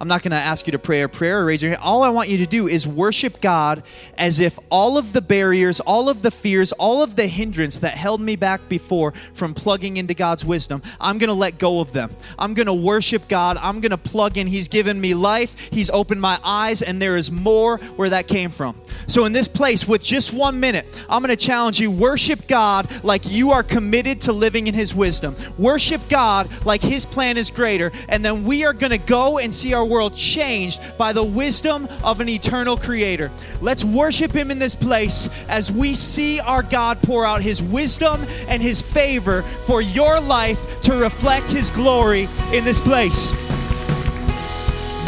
I'm 0.00 0.08
not 0.08 0.22
going 0.22 0.32
to 0.32 0.36
ask 0.36 0.66
you 0.66 0.72
to 0.72 0.78
pray 0.78 1.02
a 1.02 1.08
prayer 1.08 1.40
or 1.40 1.46
raise 1.46 1.62
your 1.62 1.70
hand. 1.70 1.82
All 1.82 2.02
I 2.02 2.10
want 2.10 2.28
you 2.28 2.38
to 2.38 2.46
do 2.46 2.68
is 2.68 2.86
worship 2.86 3.40
God 3.40 3.82
as 4.18 4.40
if 4.40 4.58
all 4.70 4.98
of 4.98 5.12
the 5.12 5.22
barriers, 5.22 5.80
all 5.80 6.08
of 6.08 6.22
the 6.22 6.30
fears, 6.30 6.72
all 6.72 7.02
of 7.02 7.16
the 7.16 7.26
hindrance 7.26 7.78
that 7.78 7.94
held 7.94 8.20
me 8.20 8.36
back 8.36 8.68
before 8.68 9.12
from 9.32 9.54
plugging 9.54 9.96
into 9.96 10.14
God's 10.14 10.44
wisdom, 10.44 10.82
I'm 11.00 11.18
going 11.18 11.28
to 11.28 11.34
let 11.34 11.58
go 11.58 11.80
of 11.80 11.92
them. 11.92 12.14
I'm 12.38 12.52
going 12.54 12.66
to 12.66 12.74
worship 12.74 13.26
God. 13.28 13.56
I'm 13.58 13.80
going 13.80 13.90
to 13.90 13.98
plug 13.98 14.36
in. 14.36 14.46
He's 14.46 14.68
given 14.68 15.00
me 15.00 15.14
life. 15.14 15.68
He's 15.72 15.88
opened 15.90 16.20
my 16.20 16.38
eyes, 16.44 16.82
and 16.82 17.00
there 17.00 17.16
is 17.16 17.30
more 17.30 17.78
where 17.96 18.10
that 18.10 18.28
came 18.28 18.50
from. 18.50 18.76
So, 19.06 19.24
in 19.24 19.32
this 19.32 19.48
place, 19.48 19.86
with 19.86 20.02
just 20.02 20.32
one 20.32 20.60
minute, 20.60 20.86
I'm 21.08 21.22
going 21.22 21.34
to 21.34 21.42
challenge 21.42 21.80
you 21.80 21.90
worship 21.90 22.46
God 22.46 22.88
like 23.04 23.22
you 23.24 23.50
are 23.52 23.62
committed 23.62 24.20
to 24.22 24.32
living 24.32 24.66
in 24.66 24.74
His 24.74 24.94
wisdom. 24.94 25.36
Worship 25.58 26.00
God 26.08 26.48
like 26.66 26.82
His 26.82 27.04
plan 27.04 27.36
is 27.36 27.50
greater. 27.50 27.92
And 28.08 28.24
then 28.24 28.44
we 28.44 28.64
are 28.64 28.72
going 28.72 28.90
to 28.90 28.98
go 28.98 29.38
and 29.38 29.52
see 29.52 29.72
our 29.74 29.85
world 29.86 30.14
changed 30.14 30.80
by 30.98 31.12
the 31.12 31.24
wisdom 31.24 31.88
of 32.04 32.20
an 32.20 32.28
eternal 32.28 32.76
creator. 32.76 33.30
Let's 33.60 33.84
worship 33.84 34.32
him 34.32 34.50
in 34.50 34.58
this 34.58 34.74
place 34.74 35.46
as 35.48 35.72
we 35.72 35.94
see 35.94 36.40
our 36.40 36.62
God 36.62 37.00
pour 37.02 37.24
out 37.24 37.42
his 37.42 37.62
wisdom 37.62 38.20
and 38.48 38.62
his 38.62 38.82
favor 38.82 39.42
for 39.64 39.80
your 39.80 40.20
life 40.20 40.80
to 40.82 40.96
reflect 40.96 41.50
his 41.50 41.70
glory 41.70 42.28
in 42.52 42.64
this 42.64 42.80
place. 42.80 43.30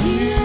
You've 0.04 0.38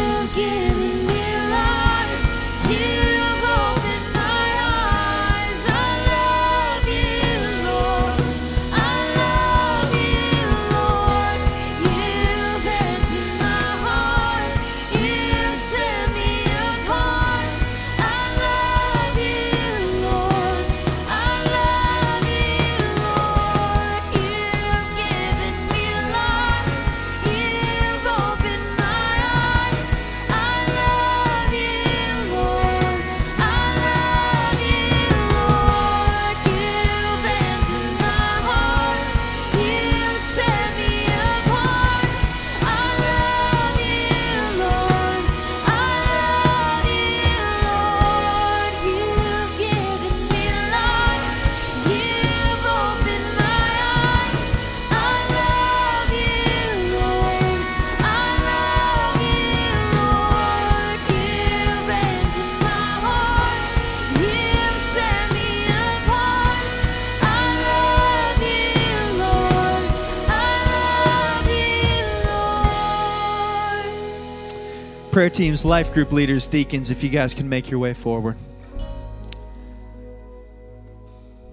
teams, 75.33 75.65
life 75.65 75.93
group 75.93 76.11
leaders, 76.11 76.47
deacons, 76.47 76.89
if 76.89 77.03
you 77.03 77.09
guys 77.09 77.33
can 77.33 77.49
make 77.49 77.69
your 77.69 77.79
way 77.79 77.93
forward. 77.93 78.37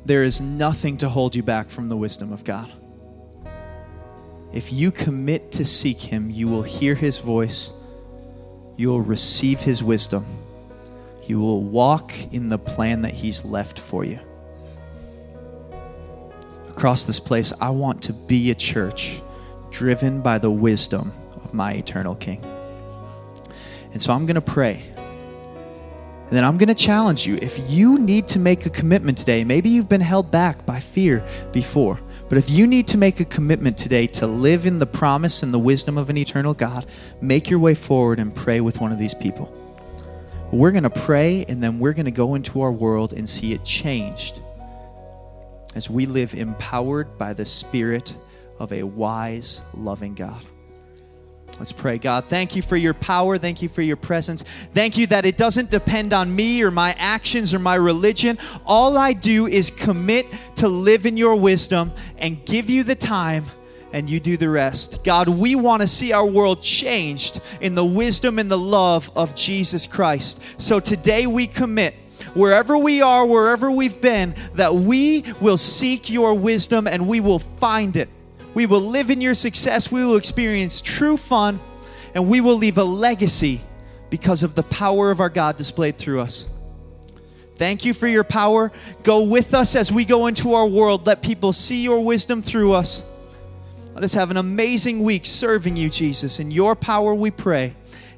There 0.05 0.23
is 0.23 0.41
nothing 0.41 0.99
to 0.99 1.09
hold 1.09 1.35
you 1.35 1.43
back 1.43 1.71
from 1.71 1.89
the 1.89 1.97
wisdom 1.97 2.33
of 2.33 2.45
God. 2.45 2.71
If 4.53 4.73
you 4.73 4.91
commit 4.91 5.53
to 5.53 5.65
seek 5.65 6.01
Him, 6.01 6.31
you 6.31 6.49
will 6.49 6.63
hear 6.63 6.95
His 6.95 7.19
voice, 7.19 7.73
you 8.77 8.89
will 8.89 9.01
receive 9.01 9.61
His 9.61 9.83
wisdom, 9.83 10.27
you 11.25 11.39
will 11.39 11.63
walk 11.63 12.13
in 12.33 12.49
the 12.49 12.59
plan 12.59 13.03
that 13.03 13.13
He's 13.13 13.45
left 13.45 13.79
for 13.79 14.05
you. 14.05 14.19
Across 16.69 17.05
this 17.05 17.21
place, 17.21 17.53
I 17.61 17.71
want 17.71 18.03
to 18.05 18.13
be 18.13 18.51
a 18.51 18.55
church 18.55 19.21
driven 19.71 20.23
by 20.23 20.39
the 20.39 20.51
wisdom 20.51 21.13
of 21.45 21.55
my 21.55 21.75
eternal 21.75 22.15
King. 22.15 22.45
And 23.93 24.01
so 24.01 24.13
I'm 24.13 24.27
going 24.27 24.37
to 24.37 24.41
pray. 24.41 24.83
And 24.97 26.37
then 26.37 26.45
I'm 26.45 26.59
going 26.59 26.69
to 26.69 26.75
challenge 26.75 27.27
you. 27.27 27.37
If 27.43 27.69
you 27.69 27.99
need 27.99 28.29
to 28.29 28.39
make 28.39 28.65
a 28.65 28.71
commitment 28.71 29.19
today, 29.19 29.43
maybe 29.43 29.69
you've 29.69 29.89
been 29.89 30.01
held 30.01 30.31
back 30.31 30.65
by 30.65 30.79
fear 30.79 31.25
before, 31.53 31.99
but 32.29 32.39
if 32.39 32.49
you 32.49 32.69
need 32.69 32.87
to 32.89 32.99
make 32.99 33.19
a 33.19 33.25
commitment 33.25 33.77
today 33.77 34.07
to 34.07 34.29
live 34.29 34.65
in 34.65 34.79
the 34.79 34.87
promise 34.87 35.43
and 35.43 35.53
the 35.53 35.59
wisdom 35.59 35.99
of 35.99 36.09
an 36.09 36.17
eternal 36.17 36.55
God, 36.55 36.87
make 37.21 37.51
your 37.51 37.59
way 37.59 37.75
forward 37.75 38.21
and 38.21 38.33
pray 38.33 38.61
with 38.61 38.81
one 38.81 38.93
of 38.93 38.99
these 38.99 39.15
people. 39.15 39.53
We're 40.53 40.71
going 40.71 40.85
to 40.85 40.91
pray 40.91 41.45
and 41.49 41.61
then 41.61 41.81
we're 41.81 41.93
going 41.93 42.07
to 42.07 42.13
go 42.13 42.37
into 42.37 42.61
our 42.61 42.71
world 42.71 43.13
and 43.13 43.29
see 43.29 43.53
it 43.53 43.65
changed 43.65 44.41
as 45.75 45.91
we 45.91 46.07
live 46.07 46.35
empowered 46.35 47.19
by 47.19 47.33
the 47.33 47.45
Spirit 47.45 48.17
of 48.61 48.73
a 48.73 48.85
wise, 48.85 49.63
loving 49.75 50.15
God. 50.15 50.41
Let's 51.59 51.73
pray. 51.73 51.99
God, 51.99 52.25
thank 52.31 52.57
you 52.57 52.63
for 52.63 52.77
your 52.77 52.95
power. 52.95 53.37
Thank 53.37 53.61
you 53.61 53.69
for 53.69 53.83
your 53.83 53.97
presence. 53.97 54.43
Thank 54.73 54.97
you 54.97 55.07
that 55.09 55.27
it 55.27 55.37
doesn't 55.37 55.71
depend 55.71 56.15
on 56.15 56.35
me 56.35 56.63
or 56.63 56.71
my 56.71 56.95
actions 56.99 57.53
or 57.53 57.59
my 57.59 57.75
religion. 57.75 58.39
All 58.65 58.97
I 58.97 59.13
do 59.13 59.47
is 59.47 59.71
commit 59.71 60.27
to 60.57 60.69
live 60.69 61.05
in 61.05 61.19
your 61.19 61.37
wisdom 61.37 61.93
and 62.17 62.43
give 62.47 62.71
you 62.71 62.83
the 62.83 62.95
time, 62.95 63.45
and 63.93 64.09
you 64.09 64.21
do 64.21 64.39
the 64.39 64.49
rest. 64.49 65.05
God, 65.05 65.29
we 65.29 65.55
want 65.55 65.83
to 65.83 65.87
see 65.87 66.13
our 66.13 66.25
world 66.25 66.63
changed 66.63 67.41
in 67.61 67.75
the 67.75 67.85
wisdom 67.85 68.39
and 68.39 68.51
the 68.51 68.57
love 68.57 69.11
of 69.15 69.35
Jesus 69.35 69.85
Christ. 69.87 70.63
So 70.63 70.81
today 70.81 71.27
we 71.27 71.47
commit 71.47 71.95
wherever 72.35 72.79
we 72.79 73.03
are, 73.03 73.27
wherever 73.27 73.71
we've 73.71 74.01
been, 74.01 74.35
that 74.55 74.73
we 74.73 75.25
will 75.41 75.59
seek 75.59 76.09
your 76.09 76.33
wisdom 76.35 76.87
and 76.87 77.07
we 77.07 77.21
will 77.21 77.41
find 77.41 77.97
it. 77.97 78.09
We 78.55 78.67
will 78.67 78.81
live 78.81 79.11
in 79.11 79.21
your 79.21 79.35
success. 79.35 79.93
We 79.93 80.05
will 80.05 80.17
experience 80.17 80.83
true 80.83 81.17
fun 81.17 81.61
and 82.15 82.29
we 82.29 82.41
will 82.41 82.57
leave 82.57 82.79
a 82.79 82.85
legacy 82.85 83.61
because 84.11 84.43
of 84.43 84.55
the 84.55 84.65
power 84.65 85.11
of 85.11 85.21
our 85.21 85.29
God 85.29 85.57
displayed 85.57 85.97
through 85.97 86.21
us. 86.21 86.49
Thank 87.57 87.85
you 87.85 87.95
for 87.95 88.09
your 88.09 88.25
power. 88.25 88.73
Go 89.03 89.25
with 89.25 89.55
us 89.55 89.77
as 89.77 89.93
we 89.93 90.05
go 90.05 90.27
into 90.27 90.55
our 90.55 90.67
world. 90.67 91.07
Let 91.07 91.23
people 91.23 91.53
see 91.53 91.83
your 91.83 92.03
wisdom 92.03 92.43
through 92.43 92.73
us. 92.73 93.05
Let 93.95 94.03
us 94.03 94.15
have 94.15 94.31
an 94.31 94.39
amazing 94.39 95.03
week 95.03 95.27
serving 95.27 95.77
you, 95.77 95.91
Jesus. 95.91 96.41
In 96.41 96.51
your 96.51 96.75
power 96.75 97.15
we 97.15 97.31
pray. 97.31 97.75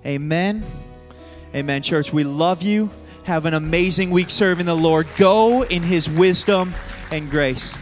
Amen. 0.07 0.65
Amen, 1.55 1.83
church. 1.83 2.13
We 2.13 2.25
love 2.25 2.63
you. 2.63 2.91
Have 3.25 3.47
an 3.47 3.55
amazing 3.55 4.11
week 4.11 4.31
serving 4.31 4.67
the 4.67 4.77
Lord. 4.77 5.07
Go 5.17 5.65
in 5.65 5.83
his 5.83 6.09
wisdom 6.09 6.73
and 7.11 7.31
grace. 7.31 7.75